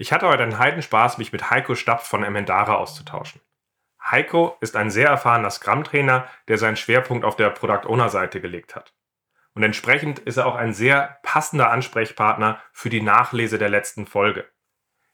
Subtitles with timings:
[0.00, 3.42] Ich hatte heute einen Heidenspaß, mich mit Heiko Stapf von Emendara auszutauschen.
[4.02, 8.94] Heiko ist ein sehr erfahrener Scrum-Trainer, der seinen Schwerpunkt auf der Product-Owner-Seite gelegt hat.
[9.52, 14.48] Und entsprechend ist er auch ein sehr passender Ansprechpartner für die Nachlese der letzten Folge.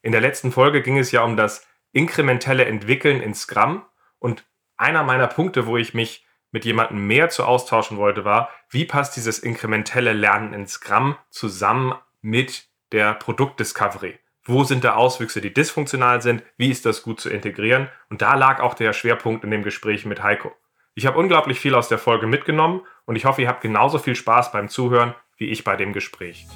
[0.03, 3.85] In der letzten Folge ging es ja um das inkrementelle Entwickeln in Scrum
[4.21, 4.47] und
[4.77, 9.17] einer meiner Punkte, wo ich mich mit jemandem mehr zu austauschen wollte, war, wie passt
[9.17, 14.21] dieses inkrementelle Lernen in Scrum zusammen mit der Produktdiscovery?
[14.49, 16.45] Wo sind da Auswüchse, die dysfunktional sind?
[16.57, 17.89] Wie ist das gut zu integrieren?
[18.11, 20.53] Und da lag auch der Schwerpunkt in dem Gespräch mit Heiko.
[20.95, 24.15] Ich habe unglaublich viel aus der Folge mitgenommen und ich hoffe, ihr habt genauso viel
[24.15, 26.47] Spaß beim Zuhören wie ich bei dem Gespräch.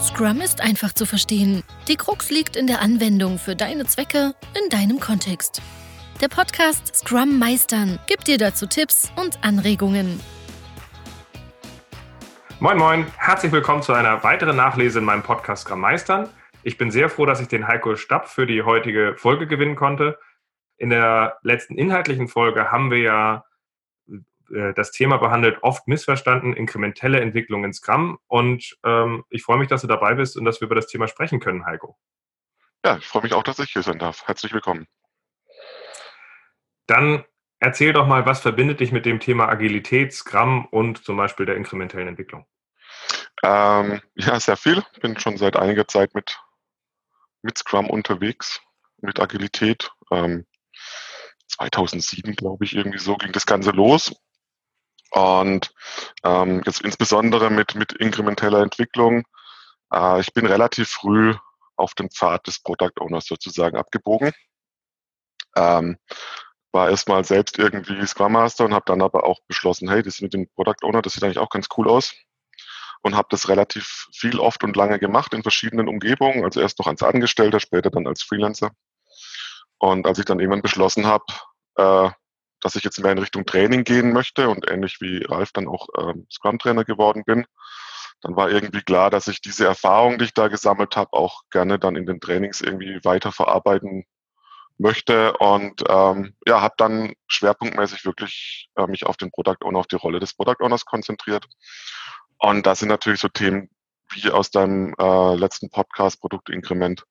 [0.00, 1.64] Scrum ist einfach zu verstehen.
[1.88, 5.60] Die Krux liegt in der Anwendung für deine Zwecke in deinem Kontext.
[6.20, 10.20] Der Podcast Scrum Meistern gibt dir dazu Tipps und Anregungen.
[12.60, 16.28] Moin Moin, herzlich willkommen zu einer weiteren Nachlese in meinem Podcast Scrum Meistern.
[16.62, 20.18] Ich bin sehr froh, dass ich den Heiko Stapp für die heutige Folge gewinnen konnte.
[20.76, 23.44] In der letzten inhaltlichen Folge haben wir ja
[24.54, 28.18] äh, das Thema behandelt, oft missverstanden, inkrementelle Entwicklung in Scrum.
[28.28, 31.08] Und ähm, ich freue mich, dass du dabei bist und dass wir über das Thema
[31.08, 31.98] sprechen können, Heiko.
[32.84, 34.22] Ja, ich freue mich auch, dass ich hier sein darf.
[34.26, 34.86] Herzlich willkommen.
[36.86, 37.24] Dann
[37.60, 41.56] erzähl doch mal, was verbindet dich mit dem Thema Agilität, Scrum und zum Beispiel der
[41.56, 42.46] inkrementellen Entwicklung?
[43.42, 44.82] Ähm, ja, sehr viel.
[44.92, 46.38] Ich bin schon seit einiger Zeit mit,
[47.42, 48.60] mit Scrum unterwegs,
[48.98, 49.90] mit Agilität.
[50.10, 50.46] Ähm,
[51.48, 54.14] 2007, glaube ich, irgendwie so ging das Ganze los.
[55.10, 55.72] Und
[56.24, 59.24] ähm, jetzt insbesondere mit, mit inkrementeller Entwicklung.
[59.92, 61.34] Äh, ich bin relativ früh
[61.76, 64.32] auf den Pfad des Product Owners sozusagen abgebogen.
[65.56, 65.98] Ähm,
[66.74, 70.34] war erstmal selbst irgendwie Scrum Master und habe dann aber auch beschlossen, hey, das mit
[70.34, 72.14] dem Product Owner, das sieht eigentlich auch ganz cool aus.
[73.02, 76.42] Und habe das relativ viel, oft und lange gemacht in verschiedenen Umgebungen.
[76.42, 78.72] Also erst noch als Angestellter, später dann als Freelancer.
[79.78, 81.24] Und als ich dann irgendwann beschlossen habe,
[81.76, 82.10] äh,
[82.60, 85.86] dass ich jetzt mehr in Richtung Training gehen möchte und ähnlich wie Ralf dann auch
[85.98, 87.44] ähm, Scrum-Trainer geworden bin,
[88.22, 91.78] dann war irgendwie klar, dass ich diese Erfahrung, die ich da gesammelt habe, auch gerne
[91.78, 94.06] dann in den Trainings irgendwie weiter verarbeiten
[94.78, 99.86] möchte und ähm, ja, habe dann schwerpunktmäßig wirklich äh, mich auf den Product Owner, auf
[99.86, 101.46] die Rolle des Product Owners konzentriert.
[102.38, 103.70] Und das sind natürlich so Themen
[104.10, 107.04] wie aus deinem äh, letzten Podcast Produktinkrement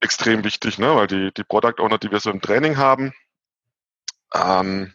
[0.00, 0.94] extrem wichtig, ne?
[0.94, 3.12] weil die, die Product Owner, die wir so im Training haben,
[4.34, 4.94] ähm,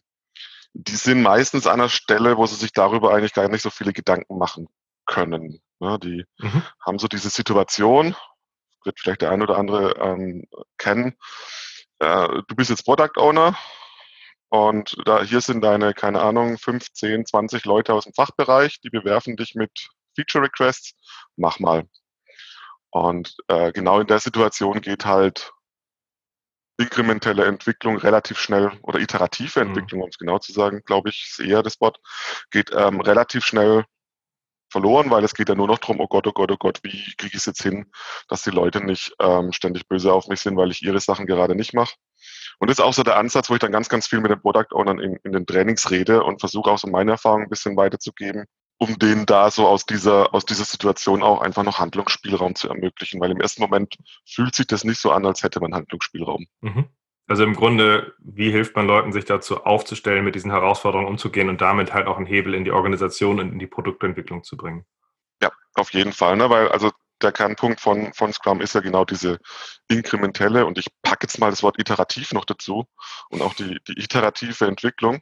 [0.74, 3.94] die sind meistens an einer Stelle, wo sie sich darüber eigentlich gar nicht so viele
[3.94, 4.70] Gedanken machen
[5.06, 5.62] können.
[5.80, 6.00] Ne?
[6.00, 6.64] Die mhm.
[6.86, 8.16] haben so diese Situation,
[8.84, 10.46] wird vielleicht der ein oder andere ähm,
[10.78, 11.16] kennen.
[12.00, 13.58] Äh, du bist jetzt Product Owner
[14.50, 19.38] und da hier sind deine, keine Ahnung, 15, 20 Leute aus dem Fachbereich, die bewerfen
[19.38, 20.94] dich mit Feature Requests.
[21.38, 21.88] Mach mal.
[22.90, 25.54] Und äh, genau in der Situation geht halt
[26.78, 29.70] inkrementelle Entwicklung relativ schnell oder iterative mhm.
[29.70, 30.04] Entwicklung, mhm.
[30.04, 32.00] um es genau zu sagen, glaube ich, ist eher das Wort,
[32.50, 33.86] geht ähm, relativ schnell
[34.72, 37.14] verloren, weil es geht ja nur noch darum, oh Gott, oh Gott, oh Gott, wie
[37.18, 37.92] kriege ich es jetzt hin,
[38.28, 41.56] dass die Leute nicht ähm, ständig böse auf mich sind, weil ich ihre Sachen gerade
[41.56, 41.96] nicht mache.
[42.60, 44.42] Und das ist auch so der Ansatz, wo ich dann ganz, ganz viel mit den
[44.42, 47.76] Product Ownern in, in den Trainings rede und versuche auch so meine Erfahrungen ein bisschen
[47.76, 48.46] weiterzugeben,
[48.78, 53.20] um denen da so aus dieser, aus dieser Situation auch einfach noch Handlungsspielraum zu ermöglichen,
[53.20, 56.46] weil im ersten Moment fühlt sich das nicht so an, als hätte man Handlungsspielraum.
[56.62, 56.88] Mhm.
[57.28, 61.62] Also im Grunde, wie hilft man Leuten, sich dazu aufzustellen, mit diesen Herausforderungen umzugehen und
[61.62, 64.86] damit halt auch einen Hebel in die Organisation und in die Produktentwicklung zu bringen?
[65.42, 66.50] Ja, auf jeden Fall, ne?
[66.50, 69.40] weil also der Kernpunkt von, von Scrum ist ja genau diese
[69.88, 72.86] inkrementelle und ich packe jetzt mal das Wort iterativ noch dazu
[73.30, 75.22] und auch die, die iterative Entwicklung.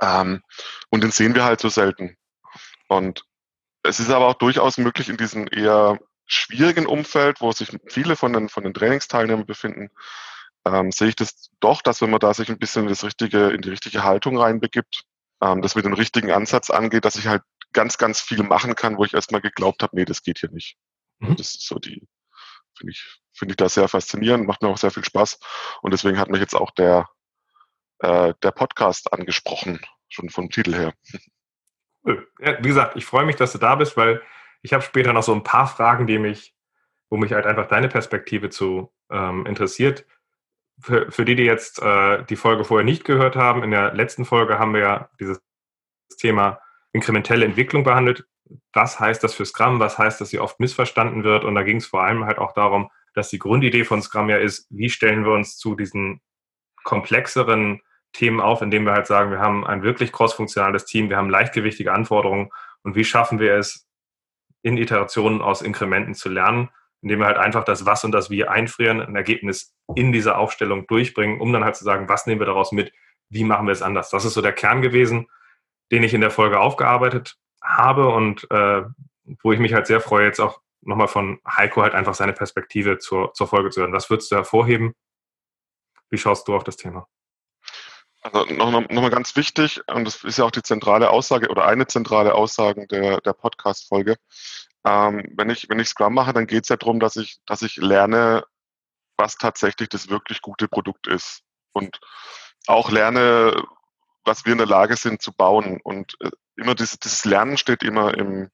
[0.00, 0.42] Ähm,
[0.90, 2.16] und den sehen wir halt so selten.
[2.88, 3.24] Und
[3.82, 8.32] es ist aber auch durchaus möglich in diesem eher schwierigen Umfeld, wo sich viele von
[8.32, 9.90] den, von den Trainingsteilnehmern befinden,
[10.66, 13.60] ähm, sehe ich das doch, dass wenn man da sich ein bisschen das richtige, in
[13.60, 15.04] die richtige Haltung reinbegibt,
[15.42, 17.42] ähm, das mit dem richtigen Ansatz angeht, dass ich halt
[17.72, 20.76] ganz, ganz viel machen kann, wo ich erstmal geglaubt habe, nee, das geht hier nicht.
[21.18, 21.36] Mhm.
[21.36, 22.06] Das ist so die,
[22.76, 25.38] finde ich, finde ich da sehr faszinierend, macht mir auch sehr viel Spaß.
[25.82, 27.08] Und deswegen hat mich jetzt auch der,
[27.98, 30.94] äh, der Podcast angesprochen, schon vom Titel her.
[32.38, 34.22] Ja, wie gesagt, ich freue mich, dass du da bist, weil
[34.62, 36.54] ich habe später noch so ein paar Fragen, die mich,
[37.10, 40.06] wo mich halt einfach deine Perspektive zu ähm, interessiert
[40.84, 44.26] für, für die, die jetzt äh, die Folge vorher nicht gehört haben, in der letzten
[44.26, 45.40] Folge haben wir ja dieses
[46.18, 46.60] Thema
[46.92, 48.26] inkrementelle Entwicklung behandelt.
[48.74, 49.80] Was heißt das für Scrum?
[49.80, 51.44] Was heißt, dass sie oft missverstanden wird?
[51.44, 54.36] Und da ging es vor allem halt auch darum, dass die Grundidee von Scrum ja
[54.36, 56.20] ist, wie stellen wir uns zu diesen
[56.82, 57.80] komplexeren
[58.12, 61.92] Themen auf, indem wir halt sagen, wir haben ein wirklich crossfunktionales Team, wir haben leichtgewichtige
[61.92, 62.50] Anforderungen
[62.82, 63.88] und wie schaffen wir es,
[64.62, 66.70] in Iterationen aus Inkrementen zu lernen,
[67.04, 70.86] indem wir halt einfach das Was und das Wie einfrieren, ein Ergebnis in dieser Aufstellung
[70.86, 72.92] durchbringen, um dann halt zu sagen, was nehmen wir daraus mit,
[73.28, 74.08] wie machen wir es anders.
[74.08, 75.28] Das ist so der Kern gewesen,
[75.92, 78.84] den ich in der Folge aufgearbeitet habe und äh,
[79.42, 82.96] wo ich mich halt sehr freue, jetzt auch nochmal von Heiko halt einfach seine Perspektive
[82.96, 83.92] zur, zur Folge zu hören.
[83.92, 84.94] Was würdest du hervorheben?
[86.08, 87.06] Wie schaust du auf das Thema?
[88.22, 91.66] Also nochmal noch mal ganz wichtig, und das ist ja auch die zentrale Aussage oder
[91.66, 94.16] eine zentrale Aussage der, der Podcast-Folge.
[94.84, 97.62] Ähm, wenn, ich, wenn ich Scrum mache, dann geht es ja darum, dass ich, dass
[97.62, 98.44] ich lerne,
[99.16, 101.42] was tatsächlich das wirklich gute Produkt ist.
[101.72, 102.00] Und
[102.66, 103.54] auch lerne,
[104.24, 105.80] was wir in der Lage sind zu bauen.
[105.82, 108.50] Und äh, immer dieses, dieses Lernen steht immer im,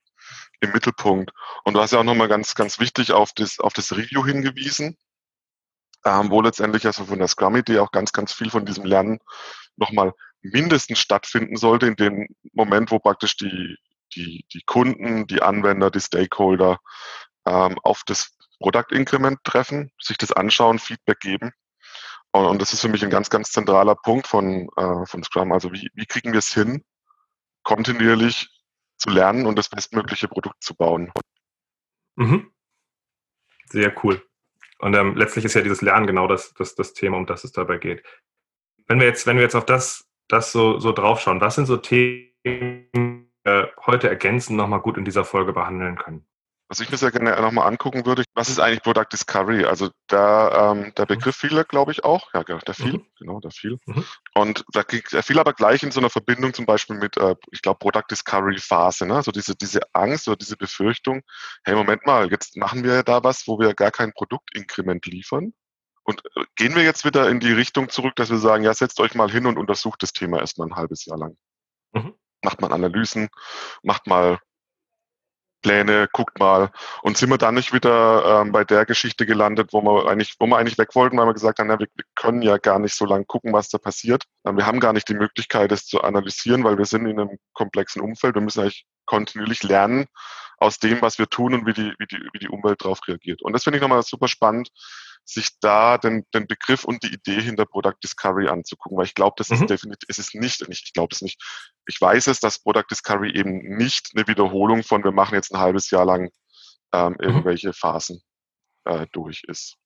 [0.61, 1.33] im Mittelpunkt.
[1.65, 4.97] Und du hast ja auch nochmal ganz, ganz wichtig auf das, auf das Review hingewiesen
[6.05, 9.21] ähm, wo letztendlich also von der Scrum-Idee auch ganz, ganz viel von diesem Lernen
[9.77, 10.13] nochmal
[10.43, 13.77] mindestens stattfinden sollte, in dem Moment, wo praktisch die,
[14.15, 16.79] die, die Kunden, die Anwender, die Stakeholder
[17.47, 21.53] ähm, auf das Product-Increment treffen, sich das anschauen, Feedback geben.
[22.33, 25.53] Und, und, das ist für mich ein ganz, ganz zentraler Punkt von, äh, von Scrum.
[25.53, 26.85] Also wie, wie kriegen wir es hin,
[27.63, 28.49] kontinuierlich
[29.01, 31.11] zu lernen und das bestmögliche Produkt zu bauen.
[32.17, 32.53] Mhm.
[33.67, 34.23] Sehr cool.
[34.79, 37.53] Und ähm, letztlich ist ja dieses Lernen genau das, das, das Thema, um das es
[37.53, 38.05] dabei geht.
[38.87, 41.77] Wenn wir jetzt, wenn wir jetzt auf das, das so, so draufschauen, was sind so
[41.77, 46.27] Themen, wir heute ergänzend nochmal gut in dieser Folge behandeln können?
[46.71, 49.65] Was ich mir sehr gerne nochmal angucken würde, was ist eigentlich Product Discovery?
[49.65, 51.09] Also da, ähm, der mhm.
[51.09, 52.33] Begriff fiel, glaube ich, auch.
[52.33, 53.07] Ja, der fiel, mhm.
[53.19, 53.81] genau, der fiel.
[53.87, 54.05] Mhm.
[54.35, 57.63] Und da, der fiel aber gleich in so einer Verbindung zum Beispiel mit, äh, ich
[57.63, 59.05] glaube, Product Discovery Phase.
[59.05, 59.17] Ne?
[59.17, 61.23] Also diese, diese Angst oder diese Befürchtung,
[61.65, 65.53] hey, Moment mal, jetzt machen wir da was, wo wir gar kein Produktinkrement liefern.
[66.05, 69.01] Und äh, gehen wir jetzt wieder in die Richtung zurück, dass wir sagen, ja, setzt
[69.01, 71.37] euch mal hin und untersucht das Thema erstmal ein halbes Jahr lang.
[71.95, 72.15] Mhm.
[72.43, 73.29] Macht mal Analysen,
[73.83, 74.39] macht mal
[75.63, 76.71] Pläne, guckt mal.
[77.03, 80.47] Und sind wir dann nicht wieder ähm, bei der Geschichte gelandet, wo wir eigentlich, wo
[80.47, 82.95] wir eigentlich weg wollten, weil wir gesagt haben, na, wir, wir können ja gar nicht
[82.95, 84.25] so lange gucken, was da passiert.
[84.47, 87.39] Ähm, wir haben gar nicht die Möglichkeit, es zu analysieren, weil wir sind in einem
[87.53, 88.35] komplexen Umfeld.
[88.35, 90.07] Wir müssen eigentlich kontinuierlich lernen
[90.59, 93.43] aus dem, was wir tun und wie die, wie die, wie die Umwelt darauf reagiert.
[93.43, 94.71] Und das finde ich nochmal super spannend,
[95.33, 99.35] sich da den, den Begriff und die Idee hinter Product Discovery anzugucken, weil ich glaube,
[99.37, 99.57] das mhm.
[99.57, 101.41] ist definitiv, es ist nicht, ich glaube es nicht,
[101.87, 105.61] ich weiß es, dass Product Discovery eben nicht eine Wiederholung von, wir machen jetzt ein
[105.61, 106.31] halbes Jahr lang
[106.93, 107.17] ähm, mhm.
[107.21, 107.75] irgendwelche mhm.
[107.75, 108.23] Phasen
[108.85, 109.77] äh, durch ist.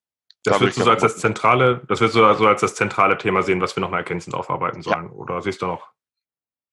[0.44, 3.16] Das da würdest du so als das zentrale, das würdest du also als das zentrale
[3.16, 5.12] Thema sehen, was wir nochmal ergänzend aufarbeiten sollen, ja.
[5.12, 5.88] oder siehst du noch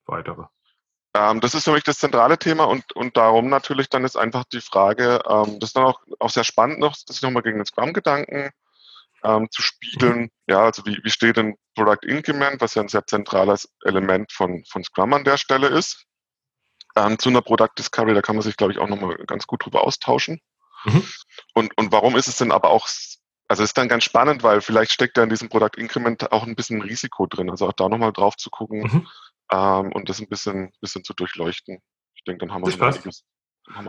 [0.06, 0.44] weitere?
[1.14, 4.46] Ähm, das ist für mich das zentrale Thema und, und darum natürlich dann ist einfach
[4.46, 7.66] die Frage, ähm, das ist dann auch, auch sehr spannend noch, sich nochmal gegen den
[7.66, 8.52] Scrum-Gedanken
[9.24, 10.30] ähm, zu spiegeln.
[10.48, 14.64] Ja, also wie, wie steht denn Product Increment, was ja ein sehr zentrales Element von,
[14.70, 16.06] von Scrum an der Stelle ist,
[16.96, 19.66] ähm, zu einer Product Discovery, da kann man sich, glaube ich, auch nochmal ganz gut
[19.66, 20.42] drüber austauschen.
[20.86, 21.04] Mhm.
[21.54, 22.88] Und, und warum ist es denn aber auch
[23.48, 26.56] also ist dann ganz spannend, weil vielleicht steckt da in diesem Product Increment auch ein
[26.56, 27.50] bisschen Risiko drin.
[27.50, 29.08] Also auch da nochmal drauf zu gucken, mhm
[29.52, 31.80] ähm, und das ein bisschen, bisschen zu durchleuchten.
[32.16, 33.24] Ich denke, dann haben wir das passt.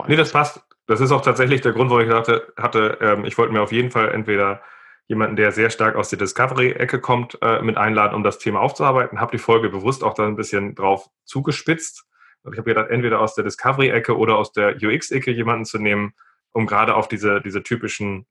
[0.07, 0.61] Nee, das passt.
[0.85, 3.71] Das ist auch tatsächlich der Grund, warum ich dachte, hatte, ähm, ich wollte mir auf
[3.71, 4.61] jeden Fall entweder
[5.07, 9.19] jemanden, der sehr stark aus der Discovery-Ecke kommt, äh, mit einladen, um das Thema aufzuarbeiten.
[9.19, 12.05] Habe die Folge bewusst auch da ein bisschen drauf zugespitzt.
[12.43, 16.13] Und ich habe gedacht, entweder aus der Discovery-Ecke oder aus der UX-Ecke jemanden zu nehmen,
[16.51, 18.25] um gerade auf diese, diese typischen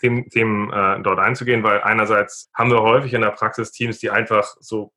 [0.00, 4.10] Themen, Themen äh, dort einzugehen, weil einerseits haben wir häufig in der Praxis Teams, die
[4.10, 4.92] einfach so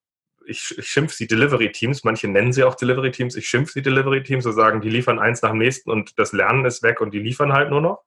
[0.46, 4.54] ich, ich schimpfe sie Delivery-Teams, manche nennen sie auch Delivery-Teams, ich schimpfe sie Delivery-Teams und
[4.54, 7.54] sagen, die liefern eins nach dem nächsten und das Lernen ist weg und die liefern
[7.54, 8.04] halt nur noch.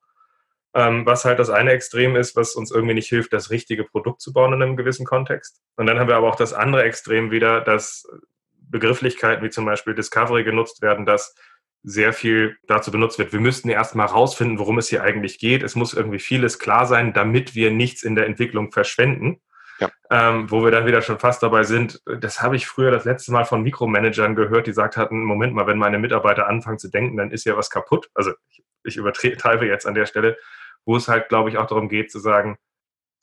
[0.76, 4.20] Ähm, was halt das eine Extrem ist, was uns irgendwie nicht hilft, das richtige Produkt
[4.20, 5.60] zu bauen in einem gewissen Kontext.
[5.76, 8.08] Und dann haben wir aber auch das andere Extrem wieder, dass
[8.52, 11.34] Begrifflichkeiten wie zum Beispiel Discovery genutzt werden, dass
[11.84, 13.32] sehr viel dazu benutzt wird.
[13.32, 15.62] Wir müssten erstmal rausfinden, worum es hier eigentlich geht.
[15.62, 19.40] Es muss irgendwie vieles klar sein, damit wir nichts in der Entwicklung verschwenden.
[19.78, 19.90] Ja.
[20.10, 23.32] Ähm, wo wir dann wieder schon fast dabei sind, das habe ich früher das letzte
[23.32, 27.16] Mal von Mikromanagern gehört, die gesagt hatten, Moment mal, wenn meine Mitarbeiter anfangen zu denken,
[27.16, 28.08] dann ist ja was kaputt.
[28.14, 30.38] Also ich, ich übertreibe jetzt an der Stelle,
[30.84, 32.56] wo es halt, glaube ich, auch darum geht zu sagen,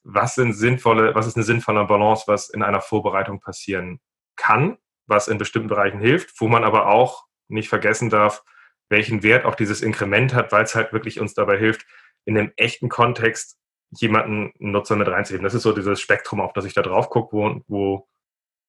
[0.04, 4.00] was sind sinnvolle, was ist eine sinnvolle Balance, was in einer Vorbereitung passieren
[4.36, 8.44] kann, was in bestimmten Bereichen hilft, wo man aber auch nicht vergessen darf,
[8.90, 11.86] welchen Wert auch dieses Inkrement hat, weil es halt wirklich uns dabei hilft,
[12.26, 13.58] in einem echten Kontext
[13.92, 15.44] jemanden, einen Nutzer mit reinzuheben.
[15.44, 18.08] Das ist so dieses Spektrum, auf das ich da drauf gucke, wo, wo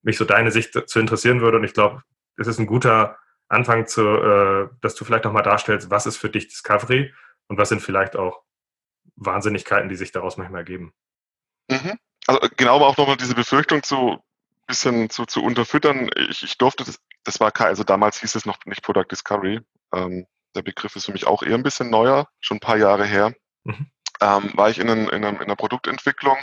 [0.02, 1.58] mich so deine Sicht zu interessieren würde.
[1.58, 2.02] Und ich glaube,
[2.36, 3.18] es ist ein guter
[3.48, 7.12] Anfang, zu, äh, dass du vielleicht nochmal darstellst, was ist für dich Discovery
[7.48, 8.42] und was sind vielleicht auch
[9.16, 10.92] Wahnsinnigkeiten, die sich daraus manchmal ergeben.
[11.68, 11.98] Mhm.
[12.26, 14.22] Also genau, aber auch nochmal diese Befürchtung zu
[14.66, 18.46] bisschen zu, zu unterfüttern, ich, ich durfte, das, das war kein, also damals hieß es
[18.46, 19.60] noch nicht Product Discovery.
[19.94, 23.04] Ähm, der Begriff ist für mich auch eher ein bisschen neuer, schon ein paar Jahre
[23.04, 23.34] her.
[23.64, 23.90] Mhm.
[24.20, 26.36] Ähm, war ich in, in, in, einer Produktentwicklung.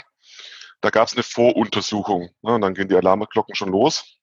[0.80, 2.30] Da gab es eine Voruntersuchung.
[2.42, 4.18] Ne, und dann gehen die Alarmglocken schon los.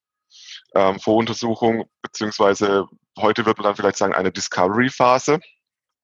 [0.76, 2.86] Ähm, Voruntersuchung, beziehungsweise
[3.18, 5.40] heute wird man dann vielleicht sagen, eine Discovery-Phase.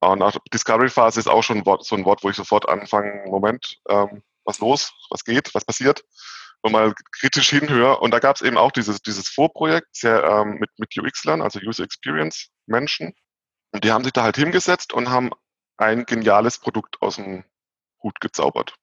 [0.10, 3.24] Und nach Discovery-Phase ist auch schon ein Wort, so ein Wort, wo ich sofort anfange,
[3.27, 6.03] Moment, ähm, was los, was geht, was passiert
[6.63, 8.00] und mal kritisch hinhöre.
[8.00, 11.60] Und da gab es eben auch dieses, dieses Vorprojekt sehr, ähm, mit, mit UX-Lern, also
[11.60, 13.13] User Experience Menschen.
[13.72, 15.31] Und die haben sich da halt hingesetzt und haben
[15.77, 17.43] ein geniales Produkt aus dem
[18.01, 18.75] Hut gezaubert.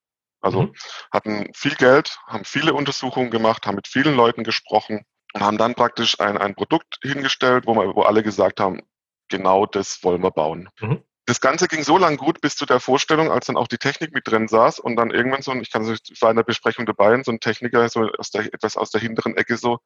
[0.42, 0.74] Also mhm.
[1.12, 5.74] hatten viel Geld, haben viele Untersuchungen gemacht, haben mit vielen Leuten gesprochen und haben dann
[5.74, 8.80] praktisch ein, ein Produkt hingestellt, wo, man, wo alle gesagt haben,
[9.28, 10.68] genau das wollen wir bauen.
[10.80, 13.78] Mhm das Ganze ging so lang gut bis zu der Vorstellung, als dann auch die
[13.78, 16.42] Technik mit drin saß und dann irgendwann so, ich kann so, ich war in der
[16.42, 19.78] Besprechung dabei und so ein Techniker so aus der, etwas aus der hinteren Ecke so,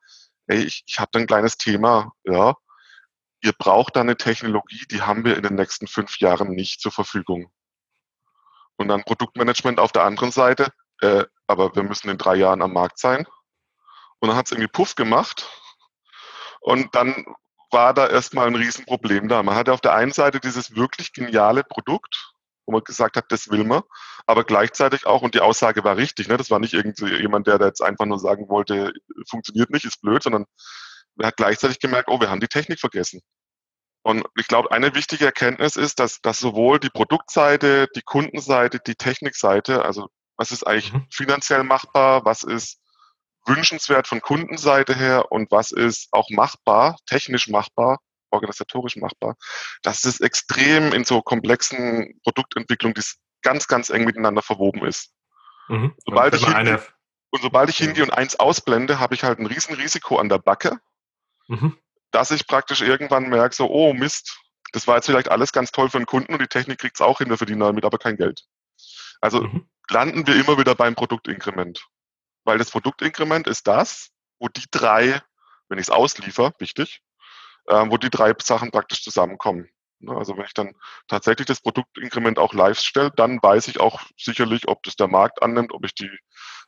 [0.46, 2.54] ey, ich, ich habe da ein kleines Thema, ja,
[3.42, 6.92] ihr braucht da eine Technologie, die haben wir in den nächsten fünf Jahren nicht zur
[6.92, 7.52] Verfügung.
[8.76, 10.72] Und dann Produktmanagement auf der anderen Seite,
[11.02, 13.26] äh, aber wir müssen in drei Jahren am Markt sein.
[14.18, 15.46] Und dann hat es irgendwie Puff gemacht.
[16.60, 17.26] Und dann
[17.74, 19.42] war da erstmal ein Riesenproblem da.
[19.42, 22.32] Man hatte auf der einen Seite dieses wirklich geniale Produkt,
[22.64, 23.82] wo man gesagt hat, das will man,
[24.26, 27.66] aber gleichzeitig auch, und die Aussage war richtig, ne, das war nicht irgendjemand, der da
[27.66, 28.94] jetzt einfach nur sagen wollte,
[29.28, 30.46] funktioniert nicht, ist blöd, sondern
[31.18, 33.20] er hat gleichzeitig gemerkt, oh, wir haben die Technik vergessen.
[34.02, 38.96] Und ich glaube, eine wichtige Erkenntnis ist, dass, dass sowohl die Produktseite, die Kundenseite, die
[38.96, 41.06] Technikseite, also was ist eigentlich mhm.
[41.10, 42.80] finanziell machbar, was ist
[43.46, 47.98] wünschenswert von Kundenseite her und was ist auch machbar, technisch machbar,
[48.30, 49.36] organisatorisch machbar,
[49.82, 53.02] dass es extrem in so komplexen Produktentwicklungen, die
[53.42, 55.12] ganz, ganz eng miteinander verwoben ist.
[55.68, 55.94] Mhm.
[56.04, 56.82] Sobald ich hingehe,
[57.30, 60.78] und sobald ich hingehe und eins ausblende, habe ich halt ein Riesenrisiko an der Backe,
[61.48, 61.76] mhm.
[62.10, 64.38] dass ich praktisch irgendwann merke, so, oh Mist,
[64.72, 67.00] das war jetzt vielleicht alles ganz toll für den Kunden und die Technik kriegt es
[67.00, 68.44] auch hin, wir verdienen damit aber kein Geld.
[69.20, 69.68] Also mhm.
[69.88, 71.86] landen wir immer wieder beim Produktinkrement
[72.44, 75.20] weil das Produktinkrement ist das, wo die drei,
[75.68, 77.00] wenn ich es ausliefer, wichtig,
[77.66, 79.68] äh, wo die drei Sachen praktisch zusammenkommen.
[80.00, 80.74] Ne, also wenn ich dann
[81.08, 85.42] tatsächlich das Produktinkrement auch live stelle, dann weiß ich auch sicherlich, ob das der Markt
[85.42, 86.10] annimmt, ob ich die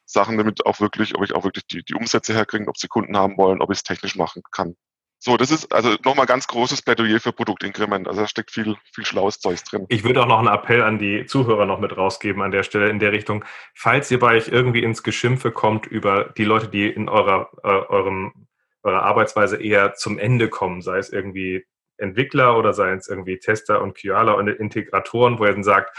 [0.05, 3.17] Sachen damit auch wirklich, ob ich auch wirklich die, die Umsätze herkriege, ob sie Kunden
[3.17, 4.77] haben wollen, ob ich es technisch machen kann.
[5.19, 8.07] So, das ist also nochmal ganz großes Plädoyer für Produktinkrement.
[8.07, 9.87] Also da steckt viel, viel schlaues Zeugs drin.
[9.89, 12.91] Ich würde auch noch einen Appell an die Zuhörer noch mit rausgeben an der Stelle
[12.91, 13.45] in der Richtung.
[13.75, 17.69] Falls ihr bei euch irgendwie ins Geschimpfe kommt über die Leute, die in eurer, äh,
[17.69, 18.47] eurem,
[18.83, 21.65] eurer Arbeitsweise eher zum Ende kommen, sei es irgendwie
[21.97, 25.97] Entwickler oder sei es irgendwie Tester und QAler und Integratoren, wo ihr dann sagt,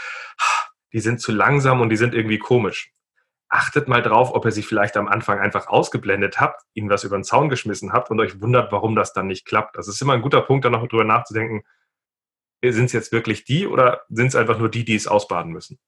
[0.92, 2.92] die sind zu langsam und die sind irgendwie komisch
[3.48, 7.16] achtet mal drauf, ob ihr sie vielleicht am Anfang einfach ausgeblendet habt, ihnen was über
[7.16, 9.76] den Zaun geschmissen habt und euch wundert, warum das dann nicht klappt.
[9.76, 11.62] Das ist immer ein guter Punkt, da noch drüber nachzudenken,
[12.62, 15.78] sind es jetzt wirklich die oder sind es einfach nur die, die es ausbaden müssen?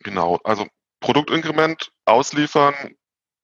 [0.00, 0.66] Genau, also
[1.00, 2.74] Produktinkrement ausliefern,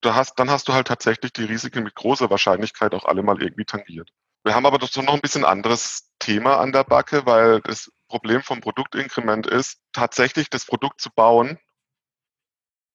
[0.01, 3.41] da hast, dann hast du halt tatsächlich die Risiken mit großer Wahrscheinlichkeit auch alle mal
[3.41, 4.11] irgendwie tangiert.
[4.45, 8.43] Wir haben aber dazu noch ein bisschen anderes Thema an der Backe, weil das Problem
[8.43, 11.59] vom Produktinkrement ist, tatsächlich das Produkt zu bauen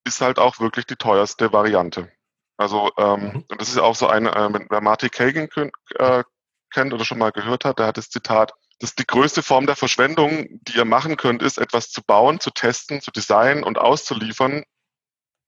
[0.05, 2.11] ist halt auch wirklich die teuerste Variante.
[2.57, 3.45] Also ähm, mhm.
[3.57, 5.49] das ist auch so eine, äh, wer Marty Kagan
[5.95, 6.23] äh,
[6.71, 9.65] kennt oder schon mal gehört hat, der hat das Zitat, das ist die größte Form
[9.65, 13.77] der Verschwendung, die ihr machen könnt, ist etwas zu bauen, zu testen, zu designen und
[13.77, 14.63] auszuliefern,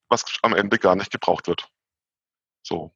[0.09, 1.67] was am Ende gar nicht gebraucht wird.
[2.63, 2.93] So.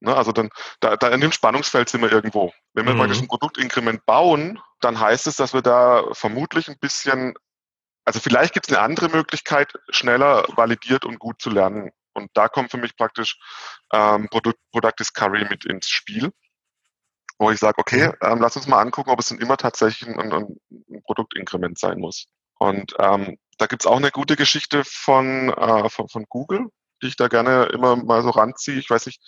[0.00, 0.50] Ne, also dann,
[0.80, 2.52] da, da in dem Spannungsfeld sind wir irgendwo.
[2.74, 2.98] Wenn wir mhm.
[2.98, 7.34] praktisch ein Produktinkrement bauen, dann heißt es, dass wir da vermutlich ein bisschen
[8.08, 11.90] also vielleicht gibt es eine andere Möglichkeit, schneller validiert und gut zu lernen.
[12.14, 13.38] Und da kommt für mich praktisch
[13.92, 16.32] ähm, Product, Product Discovery mit ins Spiel,
[17.38, 18.14] wo ich sage, okay, mhm.
[18.22, 21.98] ähm, lass uns mal angucken, ob es dann immer tatsächlich ein, ein, ein Produktinkrement sein
[21.98, 22.28] muss.
[22.58, 26.68] Und ähm, da gibt es auch eine gute Geschichte von, äh, von, von, Google,
[27.02, 28.78] die ich da gerne immer mal so ranziehe.
[28.78, 29.20] Ich weiß nicht,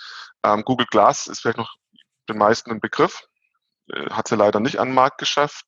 [0.42, 1.74] ähm, Google Glass ist vielleicht noch
[2.30, 3.24] den meisten ein Begriff.
[3.92, 5.66] Äh, hat sie leider nicht an den Markt geschafft.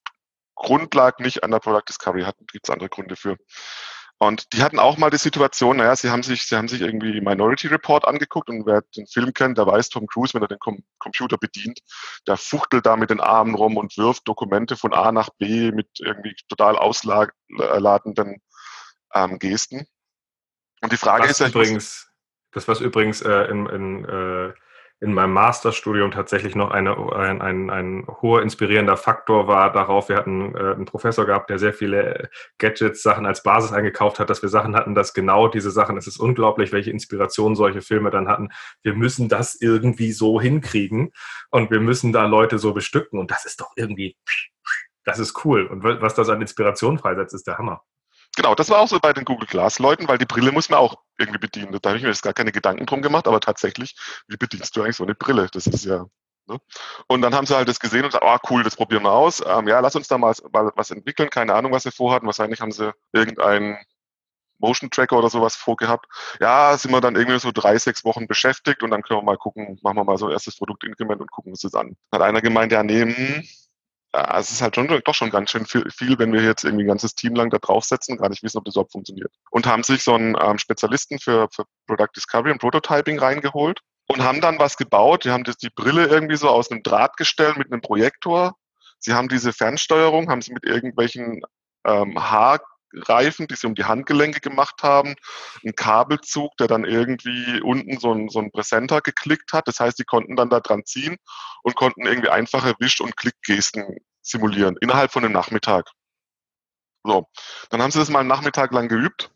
[0.55, 3.37] Grund lag nicht an der Product Discovery, gibt es andere Gründe für.
[4.23, 7.21] Und die hatten auch mal die Situation, naja, sie haben sich, sie haben sich irgendwie
[7.21, 10.61] Minority Report angeguckt und wer den Film kennt, der weiß Tom Cruise, wenn er den
[10.61, 11.81] Com Computer bedient,
[12.29, 15.89] der fuchtelt da mit den Armen rum und wirft Dokumente von A nach B mit
[15.99, 18.41] irgendwie total ausladenden
[19.13, 19.89] ähm, Gesten.
[20.83, 22.09] Und die Frage was ist ja übrigens,
[22.53, 24.53] das was übrigens äh, in, in äh,
[25.03, 30.09] in meinem Masterstudium tatsächlich noch eine, ein, ein, ein hoher inspirierender Faktor war darauf.
[30.09, 34.31] Wir hatten äh, einen Professor gehabt, der sehr viele Gadgets, Sachen als Basis eingekauft hat,
[34.31, 38.11] dass wir Sachen hatten, dass genau diese Sachen, es ist unglaublich, welche Inspiration solche Filme
[38.11, 38.51] dann hatten.
[38.85, 41.11] Wir müssen das irgendwie so hinkriegen
[41.51, 44.17] und wir müssen da Leute so bestücken und das ist doch irgendwie,
[45.03, 45.67] das ist cool.
[45.67, 47.83] Und was das an Inspiration freisetzt, ist der Hammer.
[48.37, 50.79] Genau, das war auch so bei den Google Glass Leuten, weil die Brille muss man
[50.79, 51.79] auch irgendwie bedienen.
[51.83, 53.95] Da habe ich mir jetzt gar keine Gedanken drum gemacht, aber tatsächlich,
[54.27, 55.49] wie bedienst du eigentlich so eine Brille?
[55.53, 56.07] Das ist ja.
[56.49, 56.59] Ne?
[57.09, 59.43] Und dann haben sie halt das gesehen und gesagt, oh cool, das probieren wir aus.
[59.47, 61.31] Ähm, ja, lass uns da mal, mal was entwickeln.
[61.31, 62.27] Keine Ahnung, was sie vorhatten.
[62.27, 63.79] Wahrscheinlich haben sie irgendeinen
[64.59, 66.07] Motion Tracker oder sowas vorgehabt.
[66.41, 69.37] Ja, sind wir dann irgendwie so drei, sechs Wochen beschäftigt und dann können wir mal
[69.37, 71.97] gucken, machen wir mal so ein erstes Produktinkrement und gucken uns das an.
[72.13, 73.45] Hat einer gemeint, ja, nee, hm,
[74.15, 76.85] ja, es ist halt schon, doch schon ganz schön viel, viel, wenn wir jetzt irgendwie
[76.85, 79.33] ein ganzes Team lang da draufsetzen, gar nicht wissen, ob das überhaupt funktioniert.
[79.51, 84.23] Und haben sich so einen ähm, Spezialisten für, für Product Discovery und Prototyping reingeholt und
[84.23, 85.25] haben dann was gebaut.
[85.25, 88.55] Die haben das, die Brille irgendwie so aus einem Draht gestellt mit einem Projektor.
[88.99, 91.43] Sie haben diese Fernsteuerung, haben sie mit irgendwelchen
[91.87, 92.61] ähm, Haar
[92.95, 95.15] Reifen, die sie um die Handgelenke gemacht haben,
[95.65, 99.69] ein Kabelzug, der dann irgendwie unten so ein, so ein Präsenter geklickt hat.
[99.69, 101.17] Das heißt, die konnten dann da dran ziehen
[101.63, 105.91] und konnten irgendwie einfache Wisch- und Klickgesten simulieren, innerhalb von einem Nachmittag.
[107.05, 107.29] So,
[107.71, 109.31] dann haben sie das mal einen Nachmittag lang geübt.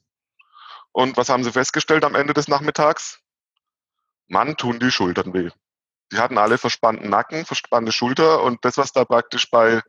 [0.92, 3.20] Und was haben sie festgestellt am Ende des Nachmittags?
[4.28, 5.50] Mann, tun die Schultern weh.
[6.12, 9.82] Die hatten alle verspannten Nacken, verspannte Schulter und das, was da praktisch bei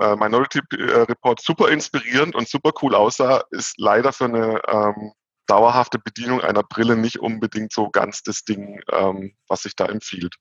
[0.00, 5.12] äh, Minority äh, Report super inspirierend und super cool aussah, ist leider für eine ähm,
[5.46, 10.34] dauerhafte Bedienung einer Brille nicht unbedingt so ganz das Ding, ähm, was sich da empfiehlt.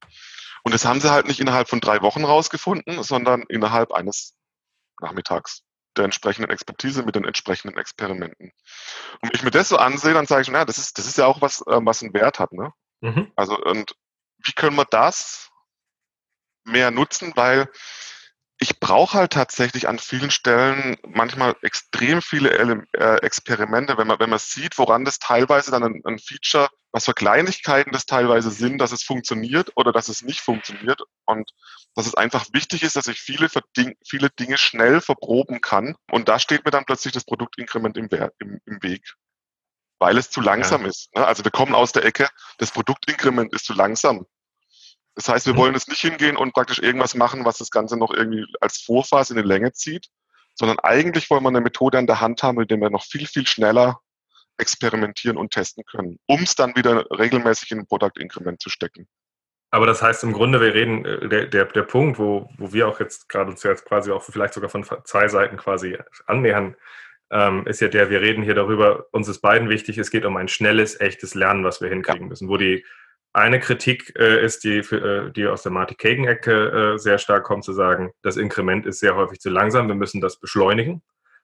[0.64, 4.36] Und das haben sie halt nicht innerhalb von drei Wochen rausgefunden, sondern innerhalb eines
[5.02, 5.62] Nachmittags
[5.96, 8.52] der entsprechenden Expertise mit den entsprechenden Experimenten.
[9.22, 11.18] Und wenn ich mir das so ansehe, dann sage ich, naja, das ist, das ist
[11.18, 12.52] ja auch was, ähm, was einen Wert hat.
[12.52, 12.72] Ne?
[13.02, 13.32] Mhm.
[13.36, 13.96] Also, und
[14.44, 15.50] wie können wir das
[16.64, 17.70] mehr nutzen, weil
[18.60, 24.20] ich brauche halt tatsächlich an vielen Stellen manchmal extrem viele Ele äh, Experimente, wenn man,
[24.20, 28.50] wenn man sieht, woran das teilweise dann ein, ein, Feature, was für Kleinigkeiten das teilweise
[28.50, 31.02] sind, dass es funktioniert oder dass es nicht funktioniert.
[31.26, 31.52] Und
[31.94, 33.48] dass es einfach wichtig ist, dass ich viele,
[34.04, 35.96] viele Dinge schnell verproben kann.
[36.10, 38.10] Und da steht mir dann plötzlich das Produktinkrement im,
[38.40, 39.14] im, im Weg
[40.00, 40.90] weil es zu langsam ja.
[40.90, 41.14] ist.
[41.16, 41.26] Ne?
[41.26, 44.26] Also wir kommen aus der Ecke, das Produktinkrement ist zu langsam.
[45.16, 45.58] Das heißt, wir mhm.
[45.58, 49.34] wollen jetzt nicht hingehen und praktisch irgendwas machen, was das Ganze noch irgendwie als Vorphase
[49.34, 50.10] in die Länge zieht,
[50.54, 53.26] sondern eigentlich wollen wir eine Methode an der Hand haben, mit der wir noch viel,
[53.26, 54.00] viel schneller
[54.58, 59.08] experimentieren und testen können, um es dann wieder regelmäßig in ein Produktinkrement zu stecken.
[59.70, 62.88] Aber das heißt im Grunde, wir reden, äh, der, der, der Punkt, wo, wo wir
[62.88, 66.76] auch jetzt gerade uns jetzt quasi auch vielleicht sogar von zwei Seiten quasi annähern,
[67.32, 70.38] ähm, ist ja der, wir reden hier darüber, uns ist beiden wichtig, es geht um
[70.38, 72.28] ein schnelles, echtes Lernen, was wir hinkriegen ja.
[72.28, 72.50] müssen.
[72.50, 72.86] Wo die
[73.34, 77.44] eine Kritik äh, ist, die, für, äh, die aus der Marty Kagan-Ecke äh, sehr stark
[77.44, 81.04] kommt, zu sagen, das Inkrement ist sehr häufig zu langsam, wir müssen das beschleunigen.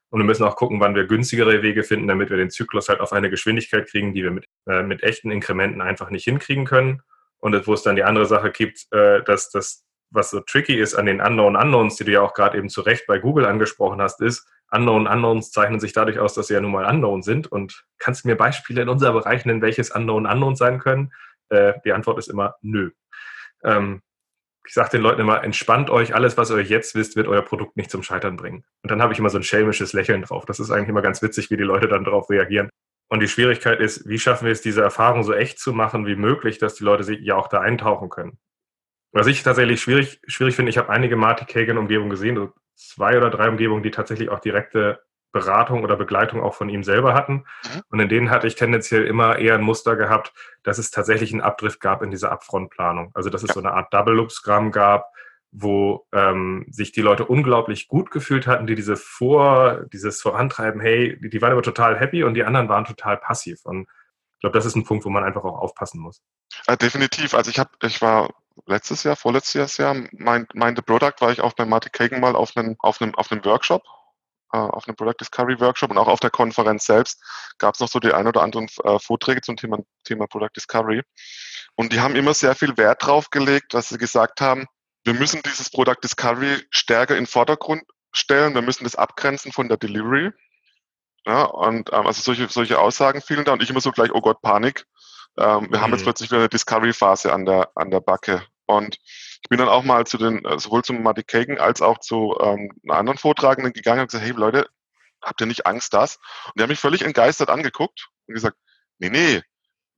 [0.10, 3.00] Und wir müssen auch gucken, wann wir günstigere Wege finden, damit wir den Zyklus halt
[3.00, 7.02] auf eine Geschwindigkeit kriegen, die wir mit, äh, mit echten Inkrementen einfach nicht hinkriegen können.
[7.40, 10.94] Und wo es dann die andere Sache gibt, äh, dass das, was so tricky ist
[10.94, 14.02] an den Unknown Unknowns, die du ja auch gerade eben zu Recht bei Google angesprochen
[14.02, 17.52] hast, ist, Unknown Unknowns zeichnen sich dadurch aus, dass sie ja nun mal Unknown sind.
[17.52, 21.14] Und kannst du mir Beispiele in unser Bereich nennen, welches Unknown Unknowns sein können?
[21.50, 22.92] Äh, die Antwort ist immer nö.
[23.64, 24.02] Ähm,
[24.66, 27.42] ich sage den Leuten immer, entspannt euch, alles, was ihr euch jetzt wisst, wird euer
[27.42, 28.64] Produkt nicht zum Scheitern bringen.
[28.82, 30.46] Und dann habe ich immer so ein schelmisches Lächeln drauf.
[30.46, 32.70] Das ist eigentlich immer ganz witzig, wie die Leute dann darauf reagieren.
[33.10, 36.16] Und die Schwierigkeit ist, wie schaffen wir es, diese Erfahrung so echt zu machen wie
[36.16, 38.40] möglich, dass die Leute sich ja auch da eintauchen können.
[39.12, 43.50] Was ich tatsächlich schwierig, schwierig finde, ich habe einige Marty Kagan-Umgebungen gesehen, zwei oder drei
[43.50, 45.02] Umgebungen, die tatsächlich auch direkte
[45.34, 47.46] Beratung oder Begleitung auch von ihm selber hatten.
[47.64, 47.82] Mhm.
[47.90, 50.32] Und in denen hatte ich tendenziell immer eher ein Muster gehabt,
[50.62, 53.12] dass es tatsächlich einen Abdrift gab in dieser Upfront-Planung.
[53.16, 53.54] Also dass es ja.
[53.56, 55.12] so eine Art Double-Loop-Scrum gab,
[55.52, 61.20] wo ähm, sich die Leute unglaublich gut gefühlt hatten, die diese Vor, dieses Vorantreiben, hey,
[61.20, 63.60] die, die waren aber total happy und die anderen waren total passiv.
[63.64, 63.88] Und
[64.34, 66.22] ich glaube, das ist ein Punkt, wo man einfach auch aufpassen muss.
[66.68, 67.34] Ja, definitiv.
[67.34, 68.30] Also ich habe, ich war
[68.66, 72.36] letztes Jahr, vorletztes Jahr, mein, mein The Product war ich auch bei Marty Kagan mal
[72.36, 73.84] auf einem, auf einem, auf einem Workshop,
[74.54, 77.22] äh, auf einem Product Discovery Workshop und auch auf der Konferenz selbst
[77.58, 81.02] gab es noch so die ein oder anderen äh, Vorträge zum Thema, Thema Product Discovery.
[81.76, 84.68] Und die haben immer sehr viel Wert drauf gelegt, dass sie gesagt haben,
[85.04, 89.68] wir müssen dieses Product Discovery stärker in den Vordergrund stellen, wir müssen das abgrenzen von
[89.68, 90.32] der Delivery.
[91.26, 94.22] Ja, und ähm, also solche, solche Aussagen fielen da und ich immer so gleich, oh
[94.22, 94.86] Gott, Panik.
[95.38, 95.82] Ähm, wir mhm.
[95.82, 96.06] haben jetzt mhm.
[96.06, 98.46] plötzlich wieder eine Discovery-Phase an der, an der Backe.
[98.66, 98.98] Und
[99.42, 102.38] ich bin dann auch mal zu den, äh, sowohl zum Marty Kagan als auch zu
[102.42, 104.68] ähm, einer anderen Vortragenden gegangen und gesagt, hey Leute,
[105.22, 106.18] habt ihr nicht Angst das?
[106.48, 108.58] Und die haben mich völlig entgeistert angeguckt und gesagt,
[109.00, 109.42] nee, nee,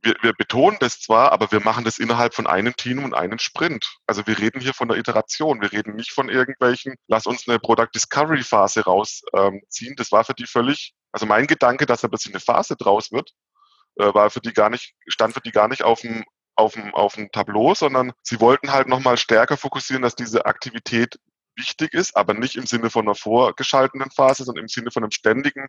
[0.05, 3.39] wir, wir betonen das zwar, aber wir machen das innerhalb von einem Team und einem
[3.39, 3.97] Sprint.
[4.05, 5.61] Also wir reden hier von der Iteration.
[5.61, 9.63] Wir reden nicht von irgendwelchen, lass uns eine Product Discovery Phase rausziehen.
[9.89, 13.11] Ähm, das war für die völlig, also mein Gedanke, dass da plötzlich eine Phase draus
[13.11, 13.31] wird,
[13.97, 16.23] äh, war für die gar nicht, stand für die gar nicht auf dem,
[16.55, 21.19] auf dem, auf dem Tableau, sondern sie wollten halt nochmal stärker fokussieren, dass diese Aktivität
[21.57, 25.11] wichtig ist, aber nicht im Sinne von einer vorgeschalteten Phase, sondern im Sinne von einem
[25.11, 25.67] ständigen,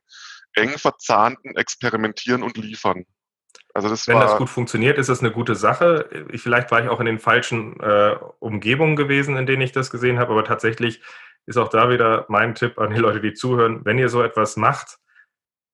[0.55, 3.05] eng verzahnten Experimentieren und Liefern.
[3.73, 6.27] Also das Wenn das gut funktioniert, ist das eine gute Sache.
[6.33, 9.91] Ich, vielleicht war ich auch in den falschen äh, Umgebungen gewesen, in denen ich das
[9.91, 11.03] gesehen habe, aber tatsächlich
[11.47, 14.57] ist auch da wieder mein Tipp an die Leute, die zuhören, wenn ihr so etwas
[14.57, 14.99] macht,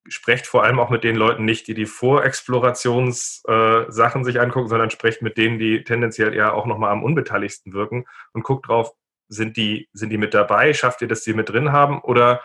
[0.09, 4.91] sprecht vor allem auch mit den Leuten nicht, die die Vorexplorationssachen äh, sich angucken, sondern
[4.91, 8.93] sprecht mit denen, die tendenziell eher auch nochmal am unbeteiligsten wirken und guckt drauf,
[9.29, 12.43] sind die, sind die mit dabei, schafft ihr, dass die mit drin haben oder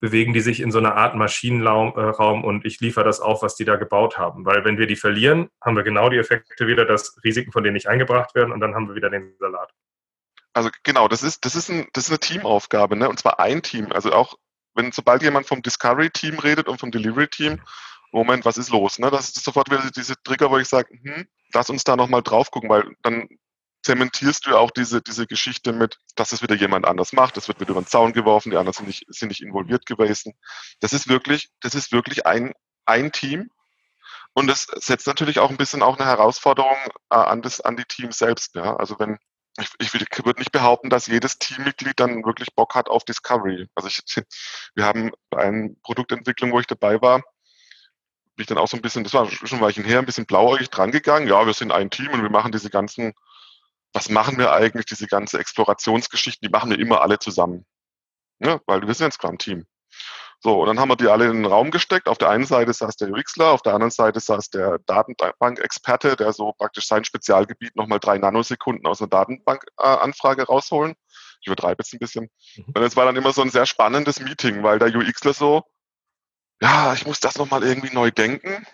[0.00, 3.54] bewegen die sich in so einer Art Maschinenraum äh, und ich liefere das auf, was
[3.54, 4.46] die da gebaut haben.
[4.46, 7.74] Weil wenn wir die verlieren, haben wir genau die Effekte wieder, dass Risiken von denen
[7.74, 9.70] nicht eingebracht werden und dann haben wir wieder den Salat.
[10.52, 13.08] Also genau, das ist, das ist, ein, das ist eine Teamaufgabe, ne?
[13.08, 13.92] Und zwar ein Team.
[13.92, 14.36] Also auch,
[14.74, 17.60] wenn sobald jemand vom Discovery-Team redet und vom Delivery-Team,
[18.12, 18.98] Moment, was ist los?
[18.98, 19.10] Ne?
[19.10, 22.50] Das ist sofort wieder diese Trigger, wo ich sage, hm, lass uns da nochmal drauf
[22.50, 23.28] gucken, weil dann
[23.82, 27.48] zementierst du ja auch diese, diese Geschichte mit, dass es wieder jemand anders macht, es
[27.48, 30.34] wird wieder über den Zaun geworfen, die anderen sind nicht, sind nicht involviert gewesen.
[30.80, 32.52] Das ist wirklich, das ist wirklich ein,
[32.84, 33.50] ein Team.
[34.32, 36.76] Und das setzt natürlich auch ein bisschen auch eine Herausforderung
[37.10, 38.54] äh, an, das, an die Teams selbst.
[38.54, 38.76] Ja?
[38.76, 39.18] Also wenn,
[39.58, 39.92] ich, ich
[40.24, 43.68] würde nicht behaupten, dass jedes Teammitglied dann wirklich Bock hat auf Discovery.
[43.74, 44.02] Also ich,
[44.74, 47.18] wir haben bei einer Produktentwicklung, wo ich dabei war,
[48.36, 50.26] bin ich dann auch so ein bisschen, das war schon ein Weilchen her, ein bisschen
[50.26, 51.28] blauäugig drangegangen.
[51.28, 53.12] Ja, wir sind ein Team und wir machen diese ganzen
[53.92, 57.66] was machen wir eigentlich, diese ganze Explorationsgeschichten, die machen wir immer alle zusammen.
[58.38, 59.66] Ja, weil wir sind ein Scrum-Team.
[60.42, 62.08] So, und dann haben wir die alle in den Raum gesteckt.
[62.08, 66.32] Auf der einen Seite saß der UXler, auf der anderen Seite saß der Datenbank-Experte, der
[66.32, 70.94] so praktisch sein Spezialgebiet nochmal drei Nanosekunden aus einer Datenbank-Anfrage rausholen.
[71.42, 72.30] Ich übertreibe jetzt ein bisschen.
[72.56, 72.72] Mhm.
[72.74, 75.62] Und es war dann immer so ein sehr spannendes Meeting, weil der UXler so,
[76.60, 78.66] ja, ich muss das nochmal irgendwie neu denken.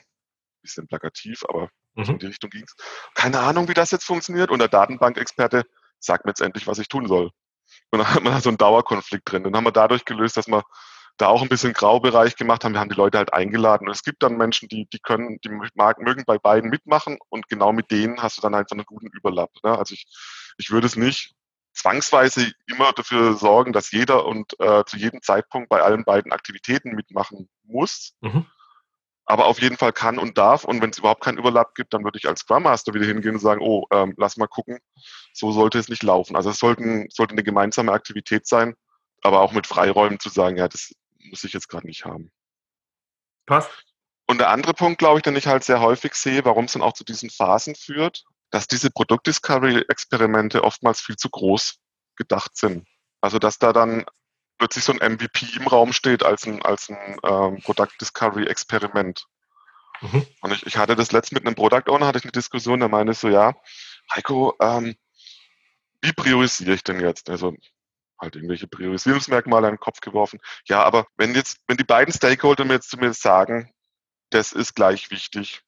[0.62, 2.10] Bisschen plakativ, aber Mhm.
[2.10, 2.76] In die Richtung ging es.
[3.14, 4.50] Keine Ahnung, wie das jetzt funktioniert.
[4.50, 5.64] Und der Datenbankexperte
[5.98, 7.30] sagt mir jetzt endlich, was ich tun soll.
[7.90, 9.44] Und dann hat man so einen Dauerkonflikt drin.
[9.44, 10.62] Den haben wir dadurch gelöst, dass wir
[11.16, 12.74] da auch ein bisschen Graubereich gemacht haben.
[12.74, 13.86] Wir haben die Leute halt eingeladen.
[13.86, 17.72] Und es gibt dann Menschen, die, die können, die mögen bei beiden mitmachen und genau
[17.72, 19.50] mit denen hast du dann halt so einen guten Überlapp.
[19.62, 19.76] Ne?
[19.76, 20.06] Also ich,
[20.58, 21.34] ich würde es nicht
[21.72, 26.92] zwangsweise immer dafür sorgen, dass jeder und äh, zu jedem Zeitpunkt bei allen beiden Aktivitäten
[26.92, 28.14] mitmachen muss.
[28.20, 28.46] Mhm
[29.26, 30.64] aber auf jeden Fall kann und darf.
[30.64, 33.34] Und wenn es überhaupt keinen Überlapp gibt, dann würde ich als Scrum Master wieder hingehen
[33.34, 34.78] und sagen, oh, ähm, lass mal gucken,
[35.34, 36.36] so sollte es nicht laufen.
[36.36, 38.76] Also es sollten, sollte eine gemeinsame Aktivität sein,
[39.22, 40.92] aber auch mit Freiräumen zu sagen, ja, das
[41.30, 42.30] muss ich jetzt gerade nicht haben.
[43.46, 43.70] Passt.
[44.26, 46.82] Und der andere Punkt, glaube ich, den ich halt sehr häufig sehe, warum es dann
[46.82, 51.78] auch zu diesen Phasen führt, dass diese Produktdiscovery-Experimente oftmals viel zu groß
[52.16, 52.86] gedacht sind.
[53.20, 54.04] Also dass da dann
[54.58, 59.26] plötzlich so ein MVP im Raum steht als ein, als ein ähm, Product Discovery Experiment.
[60.00, 60.26] Mhm.
[60.40, 62.88] Und ich, ich hatte das letzte mit einem Product Owner, hatte ich eine Diskussion, der
[62.88, 63.54] meinte so, ja,
[64.14, 64.96] Heiko, ähm,
[66.00, 67.30] wie priorisiere ich denn jetzt?
[67.30, 67.54] Also
[68.18, 70.40] halt irgendwelche Priorisierungsmerkmale in den Kopf geworfen.
[70.66, 73.72] Ja, aber wenn jetzt, wenn die beiden Stakeholder mir jetzt zu mir sagen,
[74.30, 75.62] das ist gleich wichtig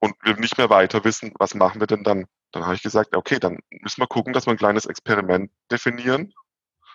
[0.00, 2.26] und wir nicht mehr weiter wissen, was machen wir denn dann?
[2.52, 6.32] Dann habe ich gesagt, okay, dann müssen wir gucken, dass wir ein kleines Experiment definieren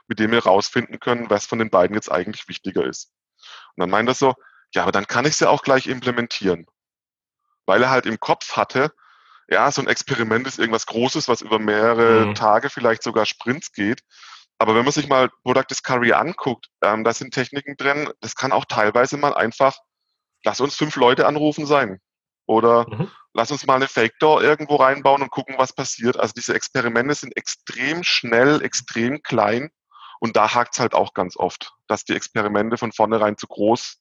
[0.08, 3.12] mit dem wir rausfinden können, was von den beiden jetzt eigentlich wichtiger ist.
[3.76, 4.36] Und dann meint er so,
[4.74, 6.66] ja, aber dann kann ich es ja auch gleich implementieren.
[7.66, 8.94] Weil er halt im Kopf hatte,
[9.48, 12.36] ja, so ein Experiment ist irgendwas Großes, was über mehrere mhm.
[12.36, 14.02] Tage, vielleicht sogar Sprints geht.
[14.58, 18.52] Aber wenn man sich mal Product Discovery anguckt, ähm, da sind Techniken drin, das kann
[18.52, 19.78] auch teilweise mal einfach,
[20.44, 22.00] lass uns fünf Leute anrufen sein.
[22.48, 23.12] Oder mhm.
[23.34, 26.18] lass uns mal eine Fake Door irgendwo reinbauen und gucken, was passiert.
[26.18, 29.72] Also diese Experimente sind extrem schnell, extrem klein
[30.20, 34.00] und da hakt es halt auch ganz oft, dass die Experimente von vornherein zu groß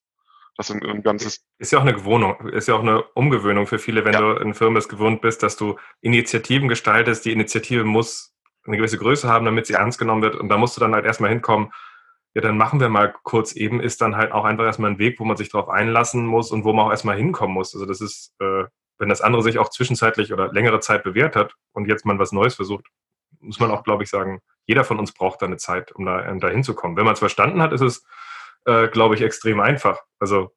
[0.56, 1.44] das ist ein, ganzes.
[1.58, 4.20] Ist ja auch eine Gewohnung, ist ja auch eine Umgewöhnung für viele, wenn ja.
[4.20, 7.24] du in Firmen gewohnt bist, dass du Initiativen gestaltest.
[7.24, 8.33] Die Initiative muss
[8.66, 10.36] eine gewisse Größe haben, damit sie ernst genommen wird.
[10.36, 11.72] Und da musst du dann halt erstmal hinkommen,
[12.34, 15.20] ja, dann machen wir mal kurz eben, ist dann halt auch einfach erstmal ein Weg,
[15.20, 17.74] wo man sich darauf einlassen muss und wo man auch erstmal hinkommen muss.
[17.74, 18.64] Also das ist, äh,
[18.98, 22.32] wenn das andere sich auch zwischenzeitlich oder längere Zeit bewährt hat und jetzt man was
[22.32, 22.86] Neues versucht,
[23.40, 26.28] muss man auch, glaube ich, sagen, jeder von uns braucht da eine Zeit, um da,
[26.28, 26.96] um da hinzukommen.
[26.96, 28.04] Wenn man es verstanden hat, ist es,
[28.64, 30.00] äh, glaube ich, extrem einfach.
[30.18, 30.52] Also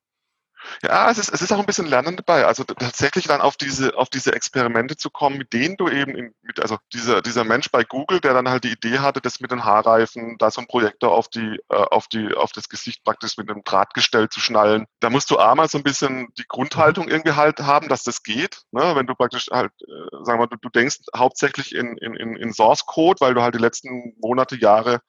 [0.84, 2.45] Ja, es ist, es ist auch ein bisschen Lernen dabei.
[2.45, 6.34] Also tatsächlich dann auf diese, auf diese Experimente zu kommen, mit denen du eben, in,
[6.41, 9.51] mit, also dieser, dieser Mensch bei Google, der dann halt die Idee hatte, das mit
[9.51, 13.38] den Haarreifen, da so ein Projektor auf die, äh, auf die, auf das Gesicht praktisch
[13.38, 14.86] mit einem Drahtgestell zu schnallen.
[14.99, 18.62] Da musst du einmal so ein bisschen die Grundhaltung irgendwie halt haben, dass das geht.
[18.71, 18.95] Ne?
[18.95, 22.86] Wenn du praktisch halt, äh, sagen wir, du, du denkst hauptsächlich in, in, in Source
[22.86, 25.01] Code, weil du halt die letzten Monate, Jahre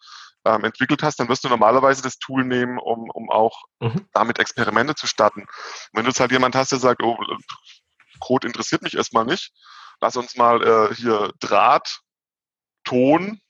[0.44, 4.06] ähm, entwickelt hast, dann wirst du normalerweise das Tool nehmen, um, um auch mhm.
[4.12, 5.46] damit Experimente zu starten.
[5.92, 7.16] Wenn du jetzt halt jemand hast, der sagt, oh,
[8.20, 9.52] Code interessiert mich erstmal nicht,
[10.00, 12.00] lass uns mal äh, hier Draht,
[12.84, 13.40] Ton,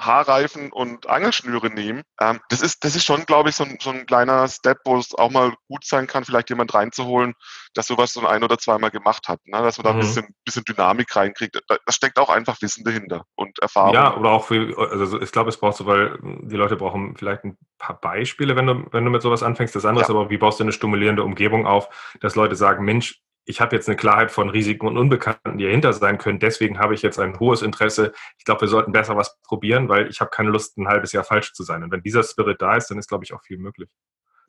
[0.00, 2.02] Haarreifen und Angelschnüre nehmen.
[2.20, 4.96] Ähm, das, ist, das ist schon, glaube ich, so ein, so ein kleiner Step, wo
[4.96, 7.34] es auch mal gut sein kann, vielleicht jemand reinzuholen,
[7.74, 9.40] dass sowas so ein oder zweimal gemacht hat.
[9.46, 9.58] Ne?
[9.60, 10.00] Dass man da ein mhm.
[10.00, 11.60] bisschen, bisschen Dynamik reinkriegt.
[11.68, 13.94] Da, da, steckt auch einfach Wissen dahinter und Erfahrung.
[13.94, 17.44] Ja, oder auch für, also ich glaube, es braucht so, weil die Leute brauchen vielleicht
[17.44, 19.76] ein paar Beispiele, wenn du, wenn du mit sowas anfängst.
[19.76, 20.06] Das andere ja.
[20.06, 21.88] ist aber, wie baust du eine stimulierende Umgebung auf,
[22.20, 25.92] dass Leute sagen, Mensch, ich habe jetzt eine Klarheit von Risiken und Unbekannten, die dahinter
[25.92, 26.38] sein können.
[26.38, 28.12] Deswegen habe ich jetzt ein hohes Interesse.
[28.38, 31.24] Ich glaube, wir sollten besser was probieren, weil ich habe keine Lust, ein halbes Jahr
[31.24, 31.82] falsch zu sein.
[31.82, 33.88] Und wenn dieser Spirit da ist, dann ist, glaube ich, auch viel möglich.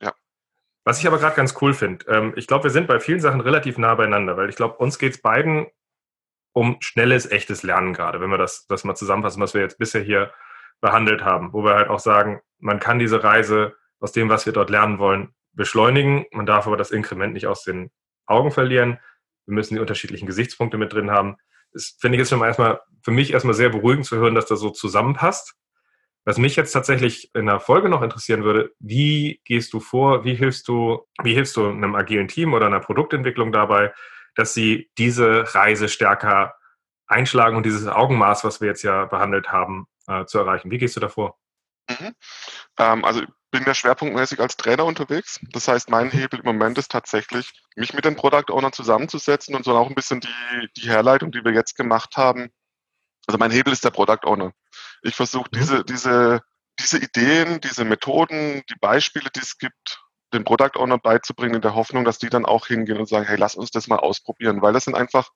[0.02, 0.14] Ja.
[0.84, 3.42] Was ich aber gerade ganz cool finde, ähm, ich glaube, wir sind bei vielen Sachen
[3.42, 5.68] relativ nah beieinander, weil ich glaube, uns geht es beiden
[6.54, 10.02] um schnelles, echtes Lernen gerade, wenn wir das, das mal zusammenfassen, was wir jetzt bisher
[10.02, 10.34] hier
[10.82, 14.54] behandelt haben, wo wir halt auch sagen, man kann diese Reise aus dem, was wir
[14.54, 16.26] dort lernen wollen, beschleunigen.
[16.32, 17.92] Man darf aber das Inkrement nicht aus den
[18.32, 19.00] Augen verlieren.
[19.46, 21.38] Wir müssen die unterschiedlichen Gesichtspunkte mit drin haben.
[21.74, 24.46] Das finde ich jetzt schon mal erstmal, für mich erstmal sehr beruhigend zu hören, dass
[24.46, 25.56] das so zusammenpasst.
[26.24, 30.36] Was mich jetzt tatsächlich in der Folge noch interessieren würde, wie gehst du vor, wie
[30.36, 33.94] hilfst du, wie hilfst du einem agilen Team oder einer Produktentwicklung dabei,
[34.36, 36.54] dass sie diese Reise stärker
[37.08, 40.70] einschlagen und dieses Augenmaß, was wir jetzt ja behandelt haben, äh, zu erreichen?
[40.70, 41.40] Wie gehst du davor?
[41.90, 42.16] Mhm.
[42.78, 45.40] Ähm, also bin ja schwerpunktmäßig als Trainer unterwegs.
[45.52, 49.66] Das heißt, mein Hebel im Moment ist tatsächlich, mich mit den Product Ownern zusammenzusetzen und
[49.66, 52.50] so auch ein bisschen die, die Herleitung, die wir jetzt gemacht haben.
[53.28, 54.54] Also mein Hebel ist der Product Owner.
[55.04, 55.60] Ich versuche mhm.
[55.60, 56.42] diese, diese,
[56.80, 60.02] diese Ideen, diese Methoden, die Beispiele, die es gibt,
[60.34, 63.38] den Product Owner beizubringen in der Hoffnung, dass die dann auch hingehen und sagen, hey,
[63.38, 65.30] lass uns das mal ausprobieren, weil das sind einfach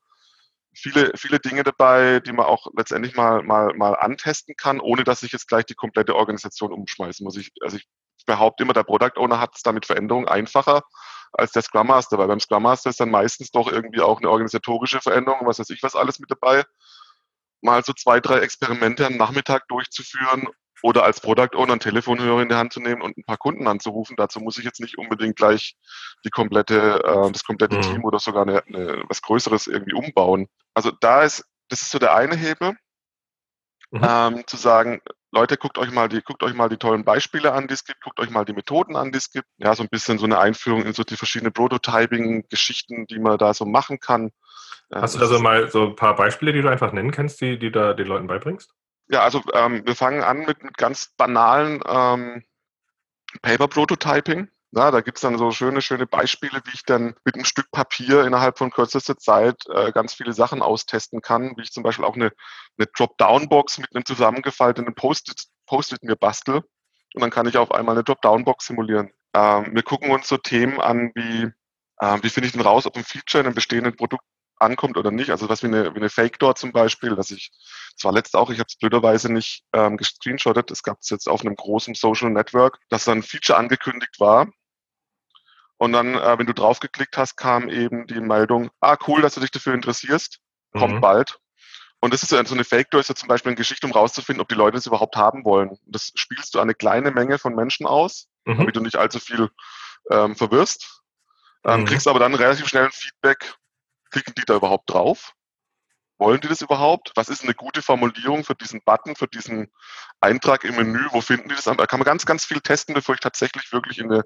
[0.73, 5.23] viele, viele Dinge dabei, die man auch letztendlich mal, mal, mal antesten kann, ohne dass
[5.23, 7.37] ich jetzt gleich die komplette Organisation umschmeißen muss.
[7.37, 7.87] Ich, also ich
[8.25, 10.83] behaupte immer, der Product Owner hat es damit Veränderungen einfacher
[11.33, 14.29] als der Scrum Master, weil beim Scrum Master ist dann meistens doch irgendwie auch eine
[14.29, 16.63] organisatorische Veränderung, was weiß ich was alles mit dabei.
[17.61, 20.47] Mal so zwei, drei Experimente am Nachmittag durchzuführen
[20.81, 23.67] oder als Product Owner einen Telefonhörer in die Hand zu nehmen und ein paar Kunden
[23.67, 24.15] anzurufen.
[24.17, 25.75] Dazu muss ich jetzt nicht unbedingt gleich
[26.23, 27.81] die komplette, äh, das komplette mhm.
[27.81, 30.47] Team oder sogar eine, eine, was Größeres irgendwie umbauen.
[30.73, 32.75] Also da ist, das ist so der eine Hebel,
[33.91, 34.01] mhm.
[34.07, 35.01] ähm, zu sagen,
[35.35, 38.01] Leute, guckt euch mal die, guckt euch mal die tollen Beispiele an, die es gibt,
[38.01, 39.47] guckt euch mal die Methoden an, die es gibt.
[39.57, 43.53] Ja, so ein bisschen so eine Einführung in so die verschiedenen Prototyping-Geschichten, die man da
[43.53, 44.27] so machen kann.
[44.91, 47.41] Äh, Hast du da so mal so ein paar Beispiele, die du einfach nennen kannst,
[47.41, 48.71] die, die da den Leuten beibringst?
[49.09, 52.43] Ja, also ähm, wir fangen an mit, mit ganz banalen ähm,
[53.41, 54.47] Paper-Prototyping.
[54.71, 58.25] Ja, da gibt's dann so schöne, schöne Beispiele, wie ich dann mit einem Stück Papier
[58.25, 62.15] innerhalb von kürzester Zeit äh, ganz viele Sachen austesten kann, wie ich zum Beispiel auch
[62.15, 62.31] eine,
[62.77, 66.61] eine Dropdown-Box mit einem zusammengefalteten Post-it Post mir bastel
[67.15, 69.11] und dann kann ich auf einmal eine Dropdown-Box simulieren.
[69.33, 71.51] Ähm, wir gucken uns so Themen an wie,
[71.99, 74.23] äh, wie finde ich denn raus, ob ein Feature in einem bestehenden Produkt
[74.57, 75.31] ankommt oder nicht.
[75.31, 77.51] Also was wie eine, wie eine Fake Door zum Beispiel, dass ich,
[77.97, 81.41] zwar letzt auch, ich habe es blöderweise nicht ähm, gescreenshottet, es gab es jetzt auf
[81.41, 84.47] einem großen Social Network, dass dann ein Feature angekündigt war
[85.77, 89.41] und dann, äh, wenn du draufgeklickt hast, kam eben die Meldung, ah, cool, dass du
[89.41, 90.39] dich dafür interessierst,
[90.71, 91.01] kommt mhm.
[91.01, 91.39] bald.
[91.99, 94.41] Und das ist so eine Fake Door, ist ja zum Beispiel eine Geschichte, um rauszufinden,
[94.41, 95.77] ob die Leute es überhaupt haben wollen.
[95.85, 98.57] Das spielst du eine kleine Menge von Menschen aus, mhm.
[98.57, 99.49] damit du nicht allzu viel
[100.11, 101.01] ähm, verwirrst.
[101.65, 101.85] Ähm, mhm.
[101.85, 103.55] Kriegst aber dann relativ schnell ein Feedback,
[104.15, 105.33] klicken die da überhaupt drauf?
[106.17, 107.11] Wollen die das überhaupt?
[107.15, 109.69] Was ist eine gute Formulierung für diesen Button, für diesen
[110.21, 111.05] Eintrag im Menü?
[111.11, 111.65] Wo finden die das?
[111.65, 114.23] Da kann man ganz, ganz viel testen, bevor ich tatsächlich wirklich in eine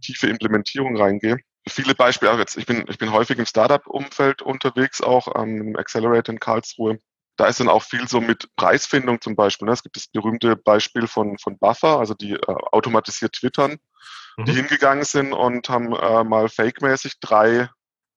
[0.00, 1.36] tiefe Implementierung reingehe.
[1.68, 5.76] Viele Beispiele, auch jetzt, ich bin, ich bin häufig im Startup-Umfeld unterwegs, auch ähm, im
[5.76, 7.00] Accelerator in Karlsruhe.
[7.36, 9.66] Da ist dann auch viel so mit Preisfindung zum Beispiel.
[9.66, 9.72] Ne?
[9.72, 13.76] Es gibt das berühmte Beispiel von, von Buffer, also die äh, automatisiert twittern,
[14.38, 14.44] mhm.
[14.46, 17.68] die hingegangen sind und haben äh, mal fake-mäßig drei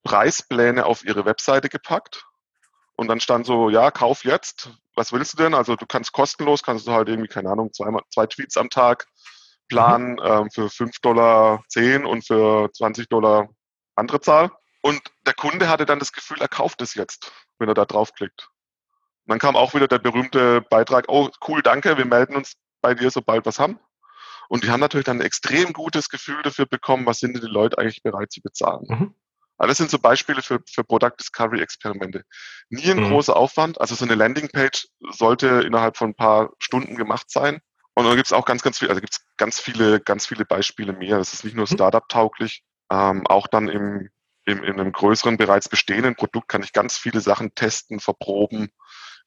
[0.09, 2.25] Preispläne auf ihre Webseite gepackt.
[2.95, 4.71] Und dann stand so, ja, kauf jetzt.
[4.95, 5.53] Was willst du denn?
[5.53, 9.05] Also du kannst kostenlos, kannst du halt irgendwie, keine Ahnung, zwei, zwei Tweets am Tag
[9.67, 10.19] Plan mhm.
[10.23, 13.49] ähm, für 5 Dollar 10 und für 20 Dollar
[13.95, 14.51] andere Zahl.
[14.81, 18.49] Und der Kunde hatte dann das Gefühl, er kauft es jetzt, wenn er da draufklickt.
[19.25, 22.95] Und dann kam auch wieder der berühmte Beitrag, oh cool, danke, wir melden uns bei
[22.95, 23.79] dir, sobald wir es haben.
[24.47, 27.51] Und die haben natürlich dann ein extrem gutes Gefühl dafür bekommen, was sind denn die
[27.51, 28.85] Leute eigentlich bereit zu bezahlen.
[28.87, 29.15] Mhm.
[29.59, 32.23] Also das sind so Beispiele für, für Product Discovery Experimente.
[32.69, 33.09] Nie ein mhm.
[33.09, 33.79] großer Aufwand.
[33.79, 37.59] Also so eine Landingpage sollte innerhalb von ein paar Stunden gemacht sein.
[37.93, 40.45] Und dann gibt es auch ganz, ganz viel, also gibt es ganz viele, ganz viele
[40.45, 41.17] Beispiele mehr.
[41.17, 41.75] Das ist nicht nur mhm.
[41.75, 44.09] Startup-tauglich, ähm, auch dann im,
[44.45, 48.69] im, in einem größeren, bereits bestehenden Produkt kann ich ganz viele Sachen testen, verproben,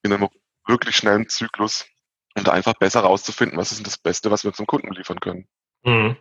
[0.03, 0.29] in einem
[0.66, 1.85] wirklich schnellen Zyklus
[2.35, 5.47] und einfach besser rauszufinden, was ist denn das Beste, was wir zum Kunden liefern können.
[5.85, 6.16] Mhm.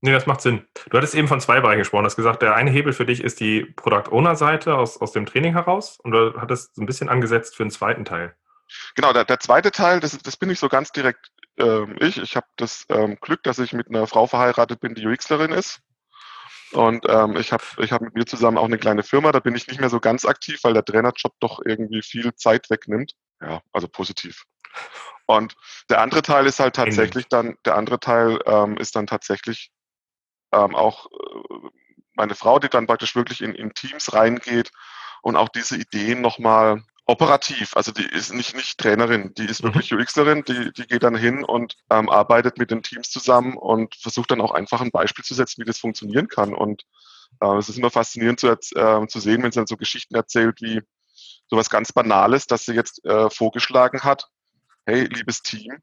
[0.00, 0.64] Nee, das macht Sinn.
[0.90, 2.04] Du hattest eben von zwei Bereichen gesprochen.
[2.04, 5.12] Du hast gesagt, der eine Hebel für dich ist die Product Owner Seite aus, aus
[5.12, 8.34] dem Training heraus und du hattest so ein bisschen angesetzt für den zweiten Teil.
[8.94, 12.18] Genau, der, der zweite Teil, das, das bin ich so ganz direkt ähm, ich.
[12.18, 15.80] Ich habe das ähm, Glück, dass ich mit einer Frau verheiratet bin, die UXlerin ist.
[16.72, 19.32] Und ähm, ich habe ich hab mit mir zusammen auch eine kleine Firma.
[19.32, 22.68] Da bin ich nicht mehr so ganz aktiv, weil der Trainerjob doch irgendwie viel Zeit
[22.70, 23.14] wegnimmt.
[23.40, 24.44] Ja, also positiv.
[25.26, 25.54] Und
[25.88, 29.70] der andere Teil ist halt tatsächlich dann, der andere Teil ähm, ist dann tatsächlich
[30.52, 31.68] ähm, auch äh,
[32.14, 34.70] meine Frau, die dann praktisch wirklich in, in Teams reingeht
[35.22, 39.68] und auch diese Ideen nochmal operativ, also die ist nicht, nicht Trainerin, die ist mhm.
[39.68, 43.94] wirklich UXlerin, die, die geht dann hin und ähm, arbeitet mit den Teams zusammen und
[43.94, 46.52] versucht dann auch einfach ein Beispiel zu setzen, wie das funktionieren kann.
[46.54, 46.84] Und
[47.40, 50.60] äh, es ist immer faszinierend zu, äh, zu sehen, wenn sie dann so Geschichten erzählt,
[50.60, 50.82] wie
[51.48, 54.28] sowas ganz Banales, dass sie jetzt äh, vorgeschlagen hat,
[54.84, 55.78] hey, liebes Team,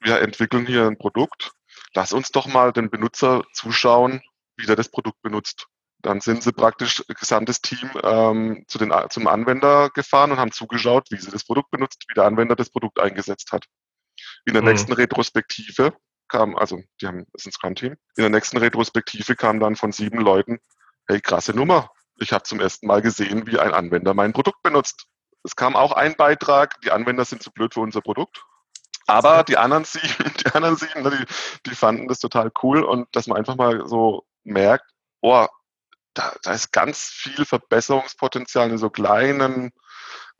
[0.00, 1.52] wir entwickeln hier ein Produkt,
[1.94, 4.22] lass uns doch mal den Benutzer zuschauen,
[4.56, 5.66] wie der das Produkt benutzt.
[6.00, 11.08] Dann sind sie praktisch gesamtes Team ähm, zu den, zum Anwender gefahren und haben zugeschaut,
[11.10, 13.64] wie sie das Produkt benutzt, wie der Anwender das Produkt eingesetzt hat.
[14.44, 14.68] In der mhm.
[14.68, 15.94] nächsten Retrospektive
[16.28, 19.92] kam, also die haben, das ist ein Scrum-Team, in der nächsten Retrospektive kam dann von
[19.92, 20.58] sieben Leuten,
[21.08, 21.90] hey, krasse Nummer.
[22.18, 25.06] Ich habe zum ersten Mal gesehen, wie ein Anwender mein Produkt benutzt.
[25.44, 28.44] Es kam auch ein Beitrag, die Anwender sind zu blöd für unser Produkt.
[29.06, 33.08] Aber die anderen sieben, die anderen sieben, ne, die, die fanden das total cool und
[33.14, 34.90] dass man einfach mal so merkt,
[35.20, 35.46] oh,
[36.14, 39.72] da, da ist ganz viel Verbesserungspotenzial in so kleinen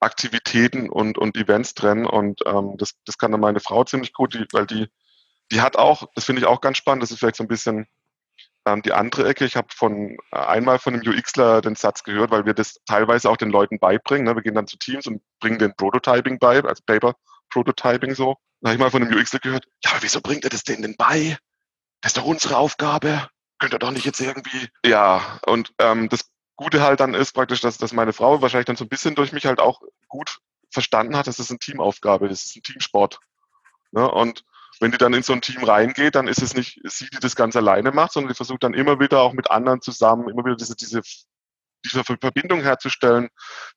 [0.00, 2.06] Aktivitäten und, und Events drin.
[2.06, 4.88] Und ähm, das, das kann dann meine Frau ziemlich gut, die, weil die,
[5.52, 7.86] die hat auch, das finde ich auch ganz spannend, das ist vielleicht so ein bisschen
[8.66, 9.44] ähm, die andere Ecke.
[9.44, 13.30] Ich habe von äh, einmal von einem UXler den Satz gehört, weil wir das teilweise
[13.30, 14.26] auch den Leuten beibringen.
[14.26, 14.34] Ne?
[14.34, 17.14] Wir gehen dann zu Teams und bringen den Prototyping bei, als Paper
[17.50, 18.36] Prototyping so.
[18.60, 20.82] Da habe ich mal von einem UXler gehört, ja, aber wieso bringt er das denen
[20.82, 21.36] denn bei?
[22.00, 23.28] Das ist doch unsere Aufgabe
[23.58, 24.68] könnt ihr doch nicht jetzt irgendwie.
[24.84, 28.76] Ja, und ähm, das Gute halt dann ist praktisch, dass, dass meine Frau wahrscheinlich dann
[28.76, 30.38] so ein bisschen durch mich halt auch gut
[30.70, 33.20] verstanden hat, dass es eine Teamaufgabe ist, es ist ein Teamsport.
[33.92, 34.10] Ne?
[34.10, 34.44] Und
[34.80, 37.36] wenn die dann in so ein Team reingeht, dann ist es nicht sie, die das
[37.36, 40.56] ganz alleine macht, sondern die versucht dann immer wieder auch mit anderen zusammen, immer wieder
[40.56, 41.00] diese, diese,
[41.88, 43.28] diese Verbindung herzustellen,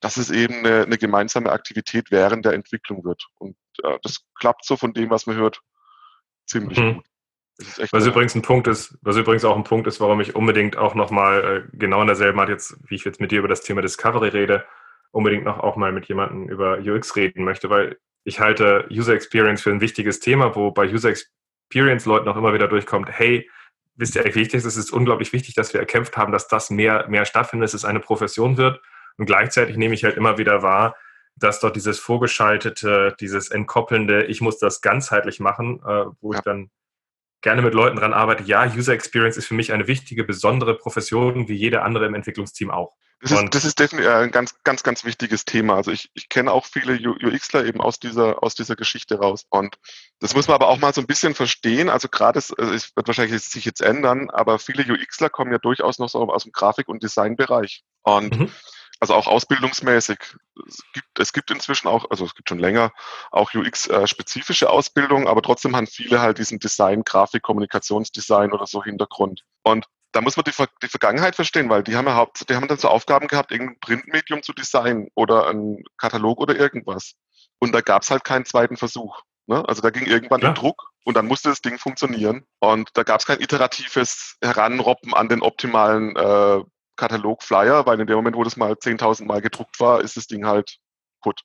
[0.01, 3.27] dass es eben eine, eine gemeinsame Aktivität während der Entwicklung wird.
[3.37, 5.61] Und äh, das klappt so von dem, was man hört,
[6.45, 6.95] ziemlich mhm.
[6.95, 7.05] gut.
[7.91, 10.95] Was übrigens ein Punkt ist, was übrigens auch ein Punkt ist, warum ich unbedingt auch
[10.95, 13.81] nochmal äh, genau in derselben Art jetzt, wie ich jetzt mit dir über das Thema
[13.81, 14.65] Discovery rede,
[15.11, 19.61] unbedingt noch auch mal mit jemandem über UX reden möchte, weil ich halte User Experience
[19.61, 23.49] für ein wichtiges Thema, wo bei User Experience Leuten auch immer wieder durchkommt, hey,
[23.99, 27.07] wisst ihr eigentlich wichtig, es ist unglaublich wichtig, dass wir erkämpft haben, dass das mehr,
[27.09, 28.81] mehr stattfindet, dass es eine Profession wird.
[29.17, 30.95] Und gleichzeitig nehme ich halt immer wieder wahr,
[31.35, 36.39] dass dort dieses vorgeschaltete, dieses entkoppelnde, ich muss das ganzheitlich machen, äh, wo ja.
[36.39, 36.69] ich dann
[37.41, 38.43] gerne mit Leuten dran arbeite.
[38.43, 42.71] Ja, User Experience ist für mich eine wichtige, besondere Profession, wie jede andere im Entwicklungsteam
[42.71, 42.93] auch.
[43.21, 45.75] Das ist, das ist definitiv ein ganz, ganz, ganz wichtiges Thema.
[45.75, 49.45] Also ich, ich kenne auch viele UXler eben aus dieser, aus dieser Geschichte raus.
[49.49, 49.77] Und
[50.19, 51.89] das muss man aber auch mal so ein bisschen verstehen.
[51.89, 55.99] Also gerade, es, es wird wahrscheinlich sich jetzt ändern, aber viele UXler kommen ja durchaus
[55.99, 57.83] noch so aus dem Grafik- und Designbereich.
[58.03, 58.51] Und mhm
[58.99, 60.19] also auch ausbildungsmäßig.
[60.67, 62.91] Es gibt, es gibt inzwischen auch, also es gibt schon länger
[63.31, 68.83] auch UX-spezifische äh, Ausbildungen, aber trotzdem haben viele halt diesen Design, Grafik, Kommunikationsdesign oder so
[68.83, 69.43] Hintergrund.
[69.63, 72.67] Und da muss man die, die Vergangenheit verstehen, weil die haben ja Haupt, die haben
[72.67, 77.13] dann so Aufgaben gehabt, irgendein Printmedium zu designen oder ein Katalog oder irgendwas.
[77.59, 79.21] Und da gab es halt keinen zweiten Versuch.
[79.47, 79.63] Ne?
[79.67, 80.47] Also da ging irgendwann ja.
[80.47, 82.45] der Druck und dann musste das Ding funktionieren.
[82.59, 86.63] Und da gab es kein iteratives Heranroppen an den optimalen äh,
[86.99, 90.45] Katalog-Flyer, weil in dem Moment, wo das mal 10.000 Mal gedruckt war, ist das Ding
[90.45, 90.77] halt
[91.21, 91.41] gut.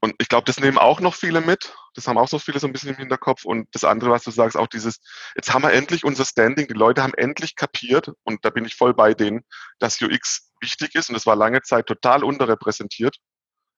[0.00, 1.74] Und ich glaube, das nehmen auch noch viele mit.
[1.94, 3.46] Das haben auch so viele so ein bisschen im Hinterkopf.
[3.46, 5.00] Und das andere, was du sagst, auch dieses,
[5.34, 6.68] jetzt haben wir endlich unser Standing.
[6.68, 9.44] Die Leute haben endlich kapiert, und da bin ich voll bei denen,
[9.78, 11.08] dass UX wichtig ist.
[11.08, 13.16] Und es war lange Zeit total unterrepräsentiert.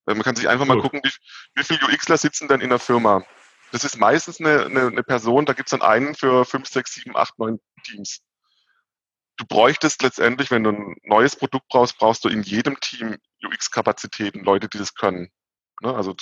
[0.05, 1.11] Äh, man kann sich einfach mal gucken, wie,
[1.55, 3.23] wie viele UXler sitzen denn in der Firma.
[3.71, 6.93] Das ist meistens eine, eine, eine Person, da gibt es dann einen für fünf, sechs,
[6.93, 8.21] sieben, acht, neun Teams
[9.37, 14.43] du bräuchtest letztendlich, wenn du ein neues Produkt brauchst, brauchst du in jedem Team UX-Kapazitäten,
[14.43, 15.29] Leute, die das können.
[15.81, 15.95] Ne?
[15.95, 16.15] Also,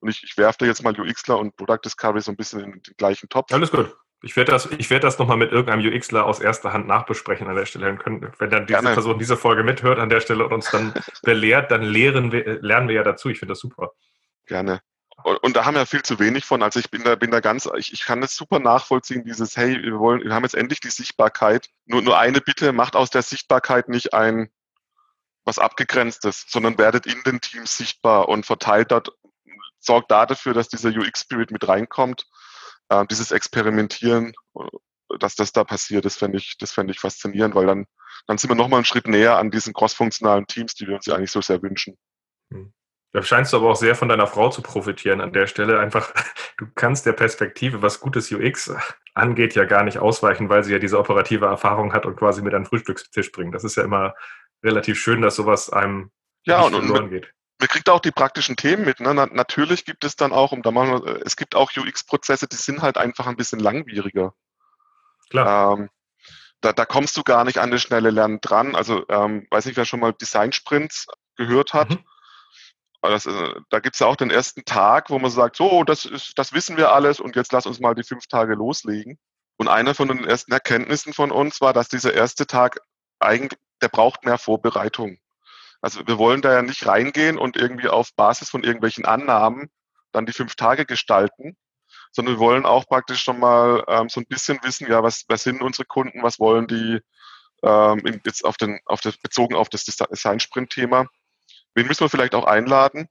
[0.00, 2.72] und ich, ich werfe da jetzt mal UXler und Product Discovery so ein bisschen in
[2.72, 3.52] den gleichen Topf.
[3.52, 3.94] Alles gut.
[4.22, 7.56] Ich werde das, ich werde das nochmal mit irgendeinem UXler aus erster Hand nachbesprechen an
[7.56, 7.94] der Stelle.
[7.96, 8.94] Können, wenn dann diese Gerne.
[8.94, 12.88] Person diese Folge mithört an der Stelle und uns dann belehrt, dann lehren wir, lernen
[12.88, 13.28] wir ja dazu.
[13.28, 13.90] Ich finde das super.
[14.46, 14.80] Gerne.
[15.24, 16.62] Und, da haben wir viel zu wenig von.
[16.62, 19.82] Also ich bin da, bin da ganz, ich, ich kann das super nachvollziehen, dieses, hey,
[19.82, 21.70] wir wollen, wir haben jetzt endlich die Sichtbarkeit.
[21.86, 24.50] Nur, nur eine Bitte, macht aus der Sichtbarkeit nicht ein
[25.46, 29.12] was Abgegrenztes, sondern werdet in den Teams sichtbar und verteilt dort,
[29.78, 32.26] sorgt da dafür, dass dieser UX-Spirit mit reinkommt
[32.88, 37.54] äh, dieses Experimentieren, äh, dass das da passiert, das fände ich, das fände ich faszinierend,
[37.54, 37.86] weil dann,
[38.26, 41.14] dann sind wir nochmal einen Schritt näher an diesen crossfunktionalen Teams, die wir uns ja
[41.14, 41.96] eigentlich so sehr wünschen.
[42.50, 42.72] Hm.
[43.14, 45.78] Da scheinst du aber auch sehr von deiner Frau zu profitieren an der Stelle.
[45.78, 46.12] Einfach,
[46.58, 48.74] du kannst der Perspektive, was gutes UX
[49.14, 52.52] angeht, ja gar nicht ausweichen, weil sie ja diese operative Erfahrung hat und quasi mit
[52.52, 53.54] einem Frühstückstisch bringt.
[53.54, 54.14] Das ist ja immer
[54.62, 56.10] relativ schön, dass sowas einem
[56.44, 59.00] ja, nicht und, verloren geht man kriegt auch die praktischen Themen mit.
[59.00, 59.14] Ne?
[59.14, 62.56] Na, natürlich gibt es dann auch, um da mal, äh, es gibt auch UX-Prozesse, die
[62.56, 64.34] sind halt einfach ein bisschen langwieriger.
[65.30, 65.78] Klar.
[65.78, 65.88] Ähm,
[66.60, 68.74] da, da kommst du gar nicht an das schnelle Lernen dran.
[68.74, 71.06] Also, ähm, weiß nicht, wer schon mal Design-Sprints
[71.36, 71.90] gehört hat.
[71.90, 72.04] Mhm.
[73.10, 76.04] Das, äh, da gibt es ja auch den ersten Tag, wo man sagt, so, das,
[76.06, 79.18] ist, das wissen wir alles und jetzt lass uns mal die fünf Tage loslegen.
[79.56, 82.80] Und einer von den ersten Erkenntnissen von uns war, dass dieser erste Tag
[83.20, 85.18] eigentlich, der braucht mehr Vorbereitung.
[85.80, 89.70] Also wir wollen da ja nicht reingehen und irgendwie auf Basis von irgendwelchen Annahmen
[90.12, 91.56] dann die fünf Tage gestalten,
[92.10, 95.42] sondern wir wollen auch praktisch schon mal ähm, so ein bisschen wissen, ja, was, was
[95.42, 97.00] sind unsere Kunden, was wollen die
[97.62, 101.06] ähm, jetzt auf den, auf das, bezogen auf das Design-Sprint-Thema.
[101.74, 103.08] Wen müssen wir vielleicht auch einladen?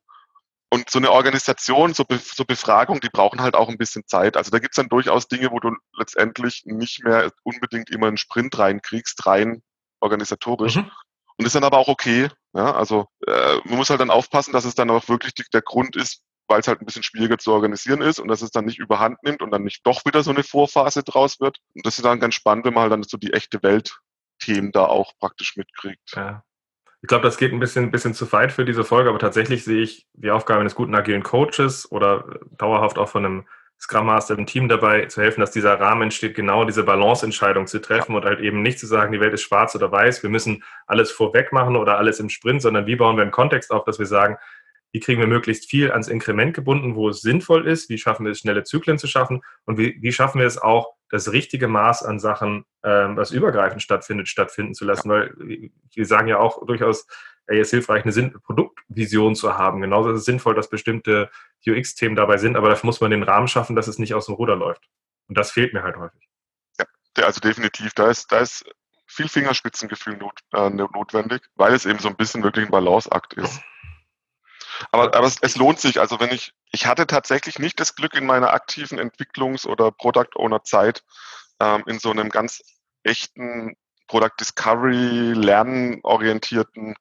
[0.69, 4.35] Und so eine Organisation, so, Be so Befragung, die brauchen halt auch ein bisschen Zeit.
[4.35, 8.17] Also da gibt es dann durchaus Dinge, wo du letztendlich nicht mehr unbedingt immer einen
[8.17, 9.61] Sprint reinkriegst, rein
[9.99, 10.77] organisatorisch.
[10.77, 10.91] Mhm.
[11.37, 12.29] Und ist dann aber auch okay.
[12.53, 15.61] Ja, also äh, man muss halt dann aufpassen, dass es dann auch wirklich die, der
[15.61, 18.65] Grund ist, weil es halt ein bisschen schwieriger zu organisieren ist und dass es dann
[18.65, 21.57] nicht überhand nimmt und dann nicht doch wieder so eine Vorphase draus wird.
[21.73, 24.85] Und das ist dann ganz spannend, wenn man halt dann so die echte Welt-Themen da
[24.85, 26.15] auch praktisch mitkriegt.
[26.15, 26.43] Ja.
[27.03, 29.81] Ich glaube, das geht ein bisschen, bisschen zu weit für diese Folge, aber tatsächlich sehe
[29.81, 33.45] ich die Aufgabe eines guten agilen Coaches oder dauerhaft auch von einem
[33.77, 37.81] Scrum Master im Team dabei zu helfen, dass dieser Rahmen entsteht, genau diese Balanceentscheidung zu
[37.81, 40.63] treffen und halt eben nicht zu sagen, die Welt ist schwarz oder weiß, wir müssen
[40.87, 43.99] alles vorweg machen oder alles im Sprint, sondern wie bauen wir einen Kontext auf, dass
[43.99, 44.37] wir sagen,
[44.93, 48.31] wie kriegen wir möglichst viel ans Inkrement gebunden, wo es sinnvoll ist, wie schaffen wir
[48.31, 52.03] es, schnelle Zyklen zu schaffen und wie, wie schaffen wir es auch, das richtige Maß
[52.03, 57.07] an Sachen, ähm, was übergreifend stattfindet, stattfinden zu lassen, weil wir sagen ja auch durchaus,
[57.47, 59.81] ey, es ist hilfreich, eine Sinn Produktvision zu haben.
[59.81, 61.29] Genauso ist es sinnvoll, dass bestimmte
[61.67, 64.35] UX-Themen dabei sind, aber dafür muss man den Rahmen schaffen, dass es nicht aus dem
[64.35, 64.89] Ruder läuft.
[65.27, 66.27] Und das fehlt mir halt häufig.
[67.17, 67.93] Ja, also definitiv.
[67.93, 68.65] Da ist, da ist
[69.05, 73.61] viel Fingerspitzengefühl not, äh, notwendig, weil es eben so ein bisschen wirklich ein Balanceakt ist.
[74.91, 75.99] Aber, aber es, es, lohnt sich.
[75.99, 80.35] Also wenn ich, ich hatte tatsächlich nicht das Glück in meiner aktiven Entwicklungs- oder Product
[80.35, 81.03] Owner Zeit
[81.59, 82.61] ähm, in so einem ganz
[83.03, 83.75] echten
[84.07, 86.95] Product Discovery, lernorientierten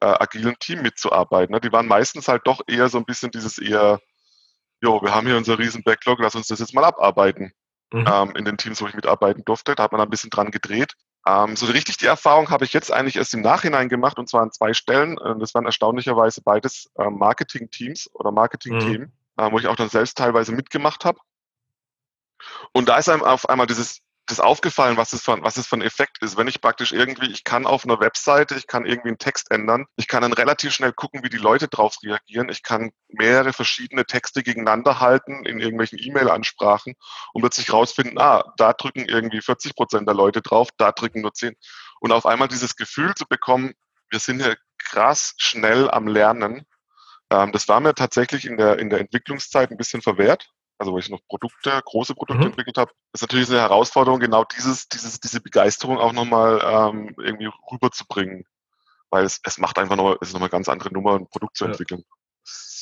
[0.00, 1.54] äh, agilen Team mitzuarbeiten.
[1.54, 1.60] Ne?
[1.60, 4.00] Die waren meistens halt doch eher so ein bisschen dieses eher,
[4.80, 7.52] jo, wir haben hier unser riesen Backlog, lass uns das jetzt mal abarbeiten.
[7.92, 8.06] Mhm.
[8.06, 10.94] Ähm, in den Teams, wo ich mitarbeiten durfte, da hat man ein bisschen dran gedreht.
[11.28, 14.42] Ähm, so richtig die Erfahrung habe ich jetzt eigentlich erst im Nachhinein gemacht und zwar
[14.42, 15.18] an zwei Stellen.
[15.18, 19.44] Äh, das waren erstaunlicherweise beides äh, Marketing-Teams oder Marketing-Themen, mhm.
[19.44, 21.20] äh, wo ich auch dann selbst teilweise mitgemacht habe.
[22.72, 25.82] Und da ist einem auf einmal dieses das aufgefallen, was es, von, was es ein
[25.82, 26.36] Effekt ist.
[26.36, 29.86] Wenn ich praktisch irgendwie, ich kann auf einer Webseite, ich kann irgendwie einen Text ändern,
[29.96, 34.04] ich kann dann relativ schnell gucken, wie die Leute drauf reagieren, ich kann mehrere verschiedene
[34.04, 36.94] Texte gegeneinander halten in irgendwelchen E-Mail-Ansprachen
[37.32, 41.32] und plötzlich rausfinden, ah, da drücken irgendwie 40 Prozent der Leute drauf, da drücken nur
[41.32, 41.56] 10.
[42.00, 43.72] Und auf einmal dieses Gefühl zu bekommen,
[44.10, 46.66] wir sind hier krass schnell am Lernen,
[47.30, 50.98] ähm, das war mir tatsächlich in der, in der Entwicklungszeit ein bisschen verwehrt also wo
[50.98, 52.50] ich noch Produkte, große Produkte mhm.
[52.50, 57.50] entwickelt habe, ist natürlich eine Herausforderung, genau dieses, dieses, diese Begeisterung auch nochmal ähm, irgendwie
[57.70, 58.44] rüberzubringen.
[59.10, 61.56] Weil es, es macht einfach nochmal, es ist nochmal eine ganz andere Nummer, ein Produkt
[61.56, 61.70] zu ja.
[61.70, 62.04] entwickeln.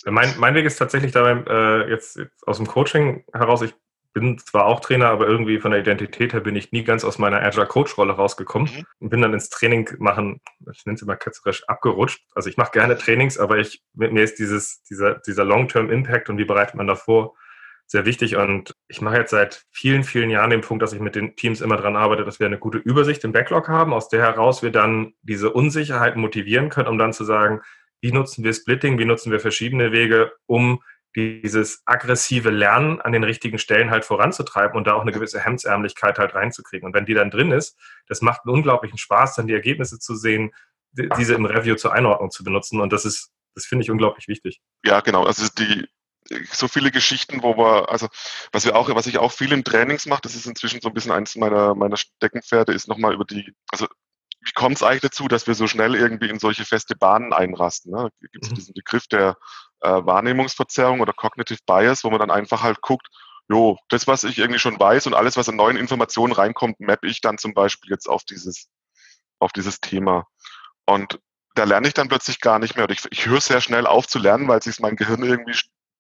[0.05, 3.75] Mein, mein Weg ist tatsächlich dabei, äh, jetzt, jetzt aus dem Coaching heraus, ich
[4.13, 7.19] bin zwar auch Trainer, aber irgendwie von der Identität her bin ich nie ganz aus
[7.19, 8.87] meiner Agile Coach Rolle rausgekommen mhm.
[8.99, 10.41] und bin dann ins Training machen,
[10.73, 12.25] ich nenne es immer ketzerisch, abgerutscht.
[12.35, 16.39] Also ich mache gerne Trainings, aber ich, mir ist dieses, dieser, dieser Long-Term Impact und
[16.39, 17.35] wie bereitet man davor,
[17.87, 18.37] sehr wichtig.
[18.37, 21.61] Und ich mache jetzt seit vielen, vielen Jahren den Punkt, dass ich mit den Teams
[21.61, 24.73] immer daran arbeite, dass wir eine gute Übersicht im Backlog haben, aus der heraus wir
[24.73, 27.61] dann diese Unsicherheit motivieren können, um dann zu sagen,
[28.01, 30.83] wie nutzen wir Splitting, wie nutzen wir verschiedene Wege, um
[31.15, 36.19] dieses aggressive Lernen an den richtigen Stellen halt voranzutreiben und da auch eine gewisse Hemdsärmlichkeit
[36.19, 36.87] halt reinzukriegen.
[36.87, 40.15] Und wenn die dann drin ist, das macht einen unglaublichen Spaß, dann die Ergebnisse zu
[40.15, 40.53] sehen,
[40.93, 42.81] diese im Review zur Einordnung zu benutzen.
[42.81, 44.61] Und das ist, das finde ich unglaublich wichtig.
[44.85, 45.25] Ja, genau.
[45.25, 45.87] Also die,
[46.51, 48.09] so viele Geschichten, wo wir, also
[48.53, 50.95] was wir auch, was ich auch viel in Trainings mache, das ist inzwischen so ein
[50.95, 53.87] bisschen eins meiner, meiner Steckenpferde, ist nochmal über die, also
[54.41, 57.93] wie kommt es eigentlich dazu, dass wir so schnell irgendwie in solche feste Bahnen einrasten?
[57.93, 58.11] Ne?
[58.33, 58.55] Gibt es mhm.
[58.55, 59.37] diesen Begriff der
[59.81, 63.09] äh, Wahrnehmungsverzerrung oder Cognitive Bias, wo man dann einfach halt guckt,
[63.49, 67.07] jo, das, was ich irgendwie schon weiß und alles, was an neuen Informationen reinkommt, mappe
[67.07, 68.69] ich dann zum Beispiel jetzt auf dieses,
[69.39, 70.27] auf dieses Thema.
[70.85, 71.21] Und
[71.55, 72.85] da lerne ich dann plötzlich gar nicht mehr.
[72.85, 75.59] Oder ich, ich höre sehr schnell auf zu lernen, weil sich mein Gehirn irgendwie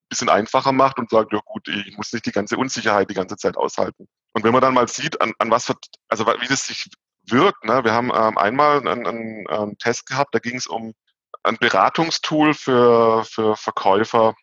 [0.08, 3.36] bisschen einfacher macht und sagt, ja gut, ich muss nicht die ganze Unsicherheit die ganze
[3.36, 4.08] Zeit aushalten.
[4.32, 5.72] Und wenn man dann mal sieht, an, an was,
[6.08, 6.86] also wie das sich
[7.24, 7.84] wirkt, ne?
[7.84, 10.94] wir haben ähm, einmal einen, einen, einen Test gehabt, da ging es um
[11.42, 14.34] ein Beratungstool für, für Verkäufer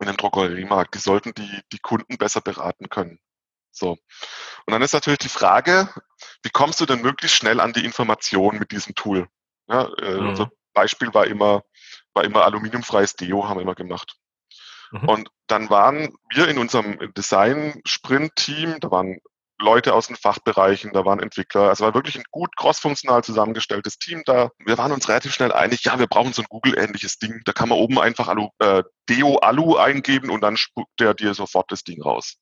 [0.00, 0.94] in dem Drogeriemarkt.
[0.94, 3.18] Die sollten die, die Kunden besser beraten können.
[3.70, 3.90] So.
[3.90, 5.88] Und dann ist natürlich die Frage,
[6.42, 9.28] wie kommst du denn möglichst schnell an die Information mit diesem Tool?
[9.68, 10.28] Ja, äh, mhm.
[10.30, 11.62] Unser Beispiel war immer,
[12.14, 14.16] war immer aluminiumfreies Deo, haben wir immer gemacht.
[14.92, 15.08] Mhm.
[15.08, 19.18] Und dann waren wir in unserem Design-Sprint-Team, da waren
[19.58, 21.68] Leute aus den Fachbereichen, da waren Entwickler.
[21.68, 24.50] Also war wirklich ein gut crossfunktional zusammengestelltes Team da.
[24.58, 27.40] Wir waren uns relativ schnell einig, ja, wir brauchen so ein Google-ähnliches Ding.
[27.44, 31.32] Da kann man oben einfach Alu, äh, Deo Alu eingeben und dann spuckt der dir
[31.34, 32.36] sofort das Ding raus.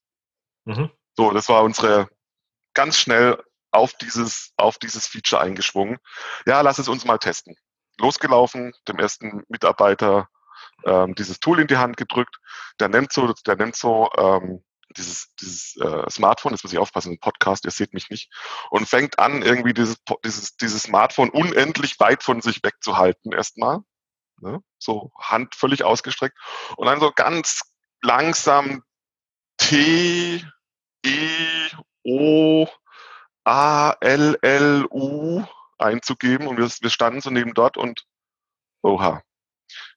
[0.64, 0.90] Mhm.
[1.16, 2.08] So, das war unsere
[2.74, 3.40] ganz schnell
[3.70, 5.98] auf dieses, auf dieses Feature eingeschwungen.
[6.46, 7.56] Ja, lass es uns mal testen.
[7.98, 10.28] Losgelaufen, dem ersten Mitarbeiter
[10.84, 12.36] ähm, dieses Tool in die Hand gedrückt.
[12.80, 14.64] Der nimmt so, der nimmt so ähm,
[14.96, 18.30] dieses, dieses äh, Smartphone, jetzt muss ich aufpassen, ein Podcast, ihr seht mich nicht,
[18.70, 23.80] und fängt an, irgendwie dieses, dieses, dieses Smartphone unendlich weit von sich wegzuhalten erstmal.
[24.40, 24.60] Ne?
[24.78, 26.36] So Hand völlig ausgestreckt.
[26.76, 27.62] Und dann so ganz
[28.02, 28.82] langsam
[29.56, 30.44] T,
[31.04, 31.68] E,
[32.02, 32.66] O,
[33.44, 35.44] A, L, L, U
[35.78, 36.46] einzugeben.
[36.46, 38.04] Und wir, wir standen so neben dort und
[38.82, 39.22] oha.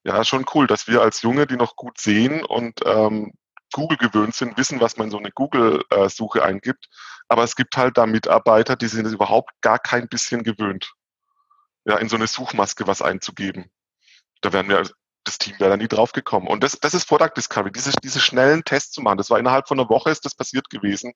[0.07, 3.33] Ja, schon cool, dass wir als Junge, die noch gut sehen und ähm,
[3.73, 6.87] Google gewöhnt sind, wissen, was man in so eine Google-Suche eingibt.
[7.27, 10.93] Aber es gibt halt da Mitarbeiter, die sind überhaupt gar kein bisschen gewöhnt,
[11.83, 13.69] ja, in so eine Suchmaske was einzugeben.
[14.39, 14.89] Da werden wir,
[15.25, 16.47] das Team wäre da nie drauf gekommen.
[16.47, 19.17] Und das, das ist Product Discovery, diese, diese schnellen Tests zu machen.
[19.17, 21.11] Das war innerhalb von einer Woche ist das passiert gewesen.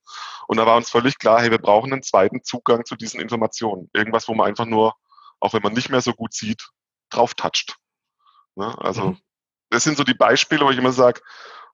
[0.48, 3.90] Und da war uns völlig klar, hey, wir brauchen einen zweiten Zugang zu diesen Informationen.
[3.94, 4.96] Irgendwas, wo man einfach nur,
[5.40, 6.68] auch wenn man nicht mehr so gut sieht,
[7.10, 7.78] drauf toucht.
[8.56, 8.76] Ne?
[8.80, 9.18] Also, mhm.
[9.70, 11.22] das sind so die Beispiele, wo ich immer sage,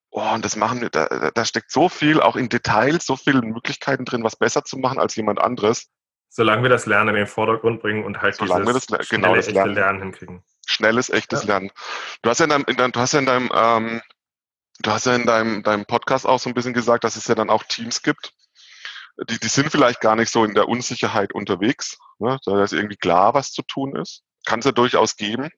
[0.09, 3.41] Oh, und das machen wir, da, da steckt so viel, auch in Details, so viele
[3.41, 5.89] Möglichkeiten drin, was besser zu machen als jemand anderes.
[6.29, 9.35] Solange wir das Lernen in den Vordergrund bringen und halt Solange dieses wir das, genau
[9.35, 9.73] das Lernen.
[9.73, 10.01] Lernen.
[10.01, 10.43] hinkriegen.
[10.65, 11.47] Schnelles, echtes ja.
[11.47, 11.71] Lernen.
[12.21, 14.01] Du hast ja in deinem, in deinem du hast ja in deinem, ähm,
[14.79, 17.35] du hast ja in deinem, deinem Podcast auch so ein bisschen gesagt, dass es ja
[17.35, 18.33] dann auch Teams gibt.
[19.29, 21.97] Die, die sind vielleicht gar nicht so in der Unsicherheit unterwegs.
[22.19, 22.37] Ne?
[22.45, 24.23] Da ist irgendwie klar, was zu tun ist.
[24.45, 25.49] Kann es ja durchaus geben.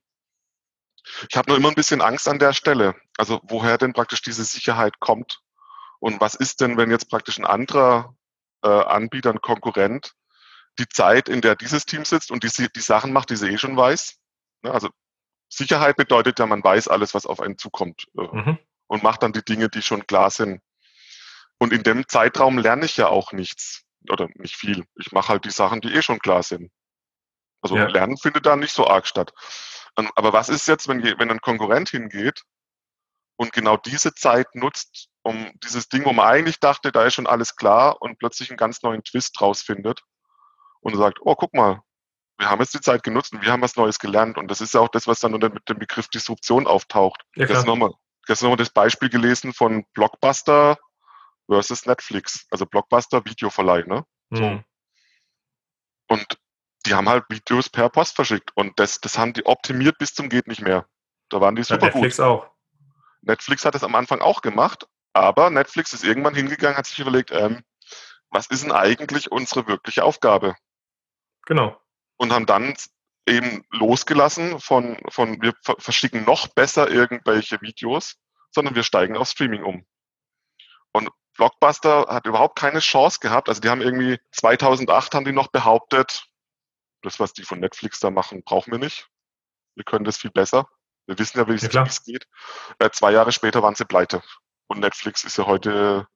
[1.30, 2.96] Ich habe nur immer ein bisschen Angst an der Stelle.
[3.18, 5.42] Also woher denn praktisch diese Sicherheit kommt
[6.00, 8.16] und was ist denn, wenn jetzt praktisch ein anderer
[8.64, 10.14] äh, Anbieter, ein Konkurrent,
[10.78, 13.58] die Zeit, in der dieses Team sitzt und die, die Sachen macht, die sie eh
[13.58, 14.18] schon weiß.
[14.62, 14.72] Ne?
[14.72, 14.90] Also
[15.50, 18.60] Sicherheit bedeutet ja, man weiß alles, was auf einen zukommt äh, mhm.
[18.88, 20.62] und macht dann die Dinge, die schon klar sind.
[21.58, 24.86] Und in dem Zeitraum lerne ich ja auch nichts oder nicht viel.
[24.96, 26.72] Ich mache halt die Sachen, die eh schon klar sind.
[27.62, 27.88] Also ja.
[27.88, 29.34] Lernen findet da nicht so arg statt.
[29.96, 32.44] Aber was ist jetzt, wenn, wenn ein Konkurrent hingeht
[33.38, 37.28] und genau diese Zeit nutzt, um dieses Ding, wo man eigentlich dachte, da ist schon
[37.28, 40.02] alles klar und plötzlich einen ganz neuen Twist rausfindet
[40.82, 41.82] und sagt, oh, guck mal,
[42.38, 44.38] wir haben jetzt die Zeit genutzt und wir haben was Neues gelernt.
[44.38, 47.24] Und das ist ja auch das, was dann unter dem Begriff Disruption auftaucht.
[47.36, 47.92] Ja, gestern nochmal
[48.30, 50.78] nochmal das Beispiel gelesen von Blockbuster
[51.50, 54.06] versus Netflix, also Blockbuster Videoverleih, ne?
[54.30, 54.64] Mhm.
[56.08, 56.26] Und
[56.90, 60.28] die haben halt Videos per Post verschickt und das, das haben die optimiert bis zum
[60.28, 60.88] geht nicht mehr.
[61.30, 62.26] Da waren die super ja, Netflix gut.
[62.26, 62.52] auch.
[63.22, 67.32] Netflix hat es am Anfang auch gemacht, aber Netflix ist irgendwann hingegangen, hat sich überlegt,
[67.32, 67.64] ähm,
[68.32, 70.56] was ist denn eigentlich unsere wirkliche Aufgabe?
[71.46, 71.80] Genau.
[72.18, 72.74] Und haben dann
[73.28, 78.16] eben losgelassen von, von wir verschicken noch besser irgendwelche Videos,
[78.50, 79.86] sondern wir steigen auf Streaming um.
[80.92, 83.48] Und Blockbuster hat überhaupt keine Chance gehabt.
[83.48, 86.26] Also die haben irgendwie 2008 haben die noch behauptet,
[87.02, 89.10] das, was die von Netflix da machen, brauchen wir nicht.
[89.76, 90.68] Wir können das viel besser.
[91.08, 92.28] Wir wissen ja, wie es ja, geht.
[92.80, 94.22] Äh, zwei Jahre später waren sie pleite.
[94.68, 96.08] Und Netflix ist ja heute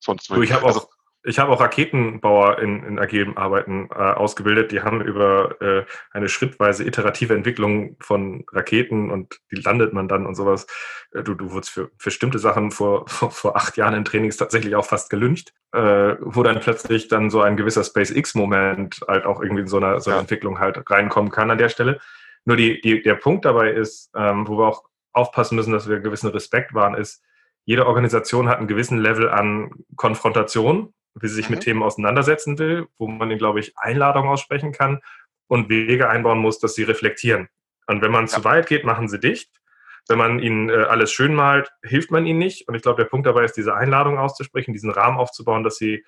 [0.00, 0.40] sonst wo.
[0.40, 0.93] Ich habe also, auch,
[1.24, 4.72] ich habe auch Raketenbauer in, in agilen Arbeiten äh, ausgebildet.
[4.72, 10.26] Die haben über äh, eine schrittweise iterative Entwicklung von Raketen und die landet man dann
[10.26, 10.66] und sowas.
[11.12, 14.36] Äh, du, du wurdest für, für bestimmte Sachen vor, vor, vor, acht Jahren in Trainings
[14.36, 19.40] tatsächlich auch fast gelüncht, äh, wo dann plötzlich dann so ein gewisser SpaceX-Moment halt auch
[19.40, 20.22] irgendwie in so einer, so einer ja.
[20.22, 22.00] Entwicklung halt reinkommen kann an der Stelle.
[22.44, 26.00] Nur die, die, der Punkt dabei ist, ähm, wo wir auch aufpassen müssen, dass wir
[26.00, 27.22] gewissen Respekt wahren, ist,
[27.64, 31.56] jede Organisation hat einen gewissen Level an Konfrontation, wie sie sich mhm.
[31.56, 35.00] mit Themen auseinandersetzen will, wo man ihnen, glaube ich, Einladungen aussprechen kann
[35.46, 37.48] und Wege einbauen muss, dass sie reflektieren.
[37.86, 38.28] Und wenn man ja.
[38.28, 39.50] zu weit geht, machen sie dicht.
[40.08, 42.68] Wenn man ihnen äh, alles schön malt, hilft man ihnen nicht.
[42.68, 46.04] Und ich glaube, der Punkt dabei ist, diese Einladung auszusprechen, diesen Rahmen aufzubauen, dass sie,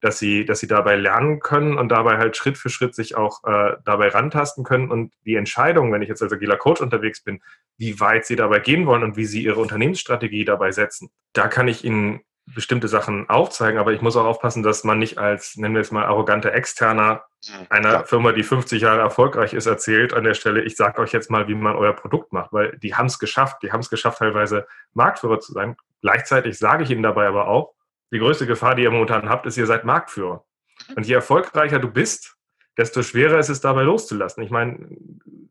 [0.00, 3.44] dass sie, dass sie dabei lernen können und dabei halt Schritt für Schritt sich auch
[3.44, 4.90] äh, dabei rantasten können.
[4.90, 7.40] Und die Entscheidung, wenn ich jetzt als agiler Coach unterwegs bin,
[7.76, 11.68] wie weit sie dabei gehen wollen und wie sie ihre Unternehmensstrategie dabei setzen, da kann
[11.68, 12.22] ich ihnen
[12.54, 15.90] bestimmte Sachen aufzeigen, aber ich muss auch aufpassen, dass man nicht als, nennen wir es
[15.90, 18.04] mal, arroganter Externer mhm, einer ja.
[18.04, 21.48] Firma, die 50 Jahre erfolgreich ist, erzählt an der Stelle, ich sage euch jetzt mal,
[21.48, 24.66] wie man euer Produkt macht, weil die haben es geschafft, die haben es geschafft, teilweise
[24.94, 25.76] Marktführer zu sein.
[26.02, 27.74] Gleichzeitig sage ich ihnen dabei aber auch,
[28.12, 30.44] die größte Gefahr, die ihr momentan habt, ist, ihr seid Marktführer.
[30.88, 30.94] Mhm.
[30.94, 32.35] Und je erfolgreicher du bist,
[32.76, 34.42] desto schwerer ist es dabei loszulassen.
[34.42, 34.88] Ich meine,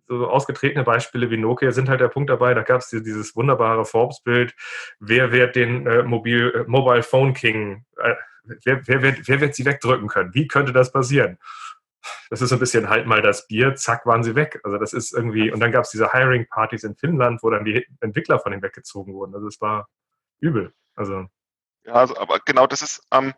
[0.08, 2.54] so ausgetretene Beispiele wie Nokia sind halt der Punkt dabei.
[2.54, 4.54] Da gab es dieses wunderbare Forbes-Bild,
[5.00, 8.16] wer wird den äh, Mobil, äh, Mobile Phone King, äh,
[8.64, 10.34] wer, wer, wird, wer wird sie wegdrücken können?
[10.34, 11.40] Wie könnte das passieren?
[12.30, 14.60] Das ist so ein bisschen halt mal das Bier, zack, waren sie weg.
[14.64, 17.88] Also das ist irgendwie, und dann gab es diese Hiring-Partys in Finnland, wo dann die
[18.00, 19.34] Entwickler von denen weggezogen wurden.
[19.34, 19.90] Also es war
[20.40, 20.72] übel.
[20.96, 21.26] Also.
[21.84, 23.34] Ja, also, aber genau das ist, ähm,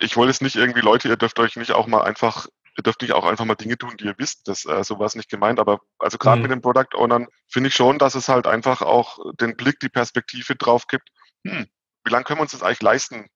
[0.00, 2.46] ich wollte es nicht irgendwie, Leute, ihr dürft euch nicht auch mal einfach
[2.76, 4.48] ihr dürft nicht auch einfach mal Dinge tun, die ihr wisst.
[4.48, 5.60] Das, äh, so war es nicht gemeint.
[5.60, 6.42] Aber also gerade mhm.
[6.42, 9.88] mit den Product Ownern finde ich schon, dass es halt einfach auch den Blick, die
[9.88, 11.08] Perspektive drauf gibt.
[11.46, 11.66] Hm,
[12.04, 13.28] wie lange können wir uns das eigentlich leisten,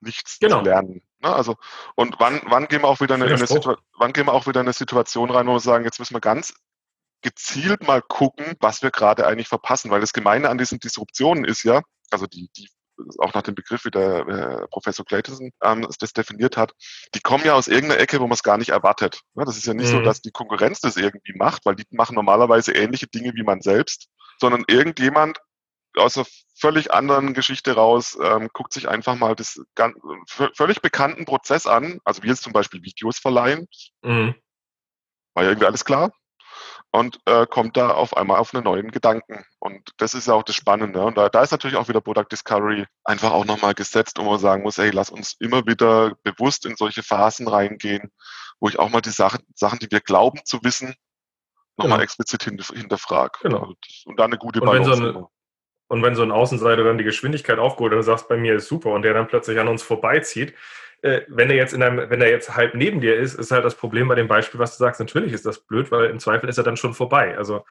[0.00, 0.58] nichts genau.
[0.58, 1.02] zu lernen?
[1.20, 1.32] Ne?
[1.32, 1.56] Also,
[1.94, 4.60] und wann, wann gehen wir auch wieder in eine, eine wann gehen wir auch wieder
[4.60, 6.54] in eine Situation rein, wo wir sagen, jetzt müssen wir ganz
[7.22, 9.90] gezielt mal gucken, was wir gerade eigentlich verpassen.
[9.90, 12.68] Weil das Gemeine an diesen Disruptionen ist ja, also die, die
[13.18, 16.72] auch nach dem Begriff, wie der äh, Professor Clayton ähm, das definiert hat,
[17.14, 19.20] die kommen ja aus irgendeiner Ecke, wo man es gar nicht erwartet.
[19.34, 19.98] Ja, das ist ja nicht mhm.
[19.98, 23.60] so, dass die Konkurrenz das irgendwie macht, weil die machen normalerweise ähnliche Dinge wie man
[23.60, 25.38] selbst, sondern irgendjemand
[25.96, 26.26] aus einer
[26.58, 29.96] völlig anderen Geschichte raus, ähm, guckt sich einfach mal das ganz,
[30.54, 33.66] völlig bekannten Prozess an, also wie jetzt zum Beispiel Videos verleihen.
[34.02, 34.34] Mhm.
[35.34, 36.12] War ja irgendwie alles klar
[36.92, 39.44] und äh, kommt da auf einmal auf einen neuen Gedanken.
[39.58, 41.02] Und das ist ja auch das Spannende.
[41.02, 44.38] Und da, da ist natürlich auch wieder Product Discovery einfach auch nochmal gesetzt, wo man
[44.38, 48.10] sagen muss, hey, lass uns immer wieder bewusst in solche Phasen reingehen,
[48.58, 50.94] wo ich auch mal die Sachen, Sachen die wir glauben zu wissen,
[51.76, 52.04] nochmal genau.
[52.04, 53.38] explizit hinterfrage.
[53.42, 53.68] Genau.
[53.68, 54.90] Und, und dann eine gute Balance.
[54.90, 55.28] Und wenn, so eine,
[55.88, 58.90] und wenn so ein Außenseiter dann die Geschwindigkeit aufgeholt und sagst, bei mir ist super
[58.90, 60.54] und der dann plötzlich an uns vorbeizieht,
[61.02, 63.64] äh, wenn er jetzt in einem, wenn er jetzt halb neben dir ist, ist halt
[63.64, 66.48] das Problem bei dem Beispiel, was du sagst, natürlich ist das blöd, weil im Zweifel
[66.48, 67.36] ist er dann schon vorbei.
[67.36, 67.64] Also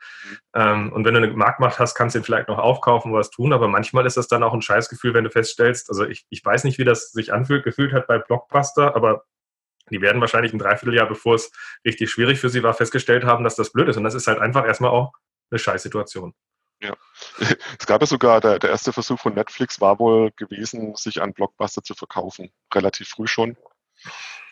[0.55, 3.53] ähm, und wenn du eine Marktmacht hast, kannst du ihn vielleicht noch aufkaufen, was tun,
[3.53, 6.63] aber manchmal ist das dann auch ein Scheißgefühl, wenn du feststellst, also ich, ich weiß
[6.63, 9.23] nicht, wie das sich anfühlt, gefühlt hat bei Blockbuster, aber
[9.91, 11.51] die werden wahrscheinlich ein Dreivierteljahr, bevor es
[11.85, 13.97] richtig schwierig für sie war, festgestellt haben, dass das blöd ist.
[13.97, 15.13] Und das ist halt einfach erstmal auch
[15.51, 16.33] eine Scheißsituation.
[16.81, 16.95] Ja,
[17.79, 21.33] es gab ja sogar, der, der erste Versuch von Netflix war wohl gewesen, sich an
[21.33, 23.57] Blockbuster zu verkaufen, relativ früh schon.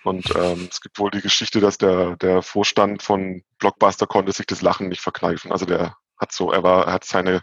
[0.03, 4.45] Und ähm, es gibt wohl die Geschichte, dass der, der Vorstand von Blockbuster konnte sich
[4.45, 5.51] das Lachen nicht verkneifen.
[5.51, 7.41] Also der hat so, er war, er hat seine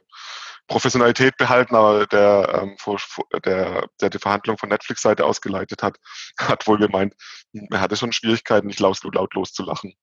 [0.66, 2.98] Professionalität behalten, aber der, ähm, vor,
[3.44, 5.98] der, der die Verhandlung von Netflix-Seite ausgeleitet hat,
[6.38, 7.14] hat wohl gemeint,
[7.70, 9.94] er hatte schon Schwierigkeiten, nicht laut, laut loszulachen.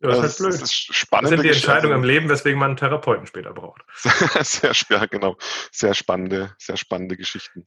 [0.00, 0.62] Ja, das, ist halt blöd.
[0.62, 1.06] Das, ist.
[1.10, 3.82] Das sind die Entscheidungen im Leben, weswegen man einen Therapeuten später braucht.
[4.40, 5.36] sehr schwer, genau.
[5.72, 7.66] Sehr spannende, sehr spannende Geschichten.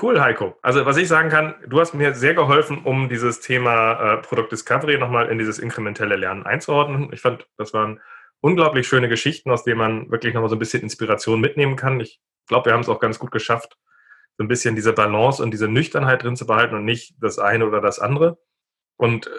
[0.00, 0.58] Cool, Heiko.
[0.62, 4.48] Also was ich sagen kann, du hast mir sehr geholfen, um dieses Thema äh, Product
[4.50, 7.12] Discovery nochmal in dieses inkrementelle Lernen einzuordnen.
[7.12, 8.00] Ich fand, das waren
[8.40, 12.00] unglaublich schöne Geschichten, aus denen man wirklich nochmal so ein bisschen Inspiration mitnehmen kann.
[12.00, 13.76] Ich glaube, wir haben es auch ganz gut geschafft,
[14.38, 17.66] so ein bisschen diese Balance und diese Nüchternheit drin zu behalten und nicht das eine
[17.66, 18.38] oder das andere.
[18.96, 19.30] Und äh,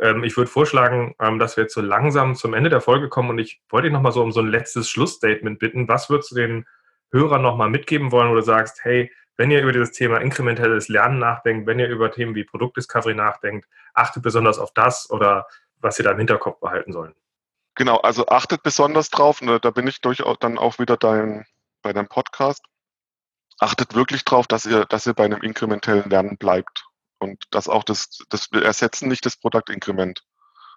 [0.00, 3.30] ähm, ich würde vorschlagen, ähm, dass wir jetzt so langsam zum Ende der Folge kommen
[3.30, 5.88] und ich wollte dich nochmal so um so ein letztes Schlussstatement bitten.
[5.88, 6.66] Was würdest du den
[7.12, 11.18] Hörern nochmal mitgeben wollen, wo du sagst, hey, wenn ihr über dieses Thema inkrementelles Lernen
[11.18, 15.46] nachdenkt, wenn ihr über Themen wie Produktdiscovery nachdenkt, achtet besonders auf das oder
[15.78, 17.14] was ihr da im Hinterkopf behalten sollen.
[17.74, 21.46] Genau, also achtet besonders drauf, ne, da bin ich durchaus dann auch wieder dein,
[21.82, 22.62] bei deinem Podcast.
[23.58, 26.89] Achtet wirklich drauf, dass ihr, dass ihr bei einem inkrementellen Lernen bleibt.
[27.20, 30.24] Und das auch das, das wir ersetzen nicht das Produktinkrement.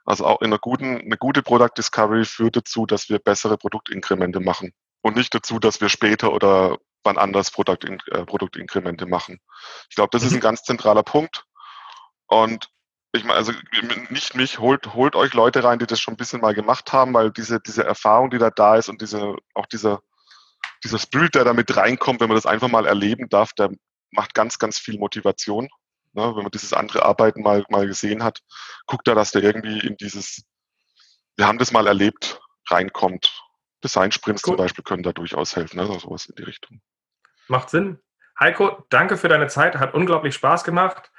[0.06, 4.42] Also auch in einer guten, eine gute Product Discovery führt dazu, dass wir bessere Produktinkremente
[4.42, 9.40] machen und nicht dazu, dass wir später oder wann anders Produkt, äh, Produktinkremente machen.
[9.90, 10.42] Ich glaube, das ist ein mhm.
[10.42, 11.46] ganz zentraler Punkt.
[12.28, 12.70] Und
[13.14, 13.54] ich meine, also
[14.10, 17.14] nicht mich, holt, holt euch Leute rein, die das schon ein bisschen mal gemacht haben,
[17.14, 20.02] weil diese, diese Erfahrung, die da da ist und diese, auch dieser,
[20.84, 23.70] dieser Spirit, der da mit reinkommt, wenn man das einfach mal erleben darf, der
[24.12, 25.70] macht ganz, ganz viel Motivation.
[26.14, 28.40] Ne, wenn man dieses andere Arbeiten mal, mal gesehen hat,
[28.86, 30.44] guckt da, dass der irgendwie in dieses,
[31.38, 32.40] wir haben das mal erlebt,
[32.70, 33.42] reinkommt.
[33.84, 34.52] Design-Sprints cool.
[34.52, 36.82] zum Beispiel können da durchaus helfen, also sowas in die Richtung.
[37.48, 38.00] Macht Sinn.
[38.40, 41.12] Heiko, danke für deine Zeit, hat unglaublich Spaß gemacht.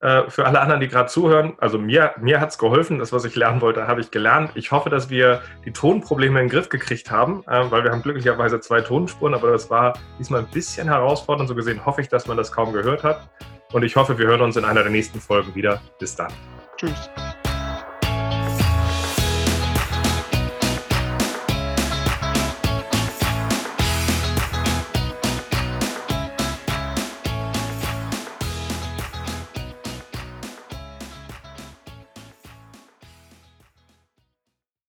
[0.00, 2.98] Äh, für alle anderen, die gerade zuhören, also mir, mir hat es geholfen.
[2.98, 4.52] Das, was ich lernen wollte, habe ich gelernt.
[4.54, 8.02] Ich hoffe, dass wir die Tonprobleme in den Griff gekriegt haben, äh, weil wir haben
[8.02, 11.48] glücklicherweise zwei Tonspuren, aber das war diesmal ein bisschen herausfordernd.
[11.48, 13.28] So gesehen hoffe ich, dass man das kaum gehört hat.
[13.72, 15.80] Und ich hoffe, wir hören uns in einer der nächsten Folgen wieder.
[15.98, 16.32] Bis dann.
[16.76, 17.10] Tschüss.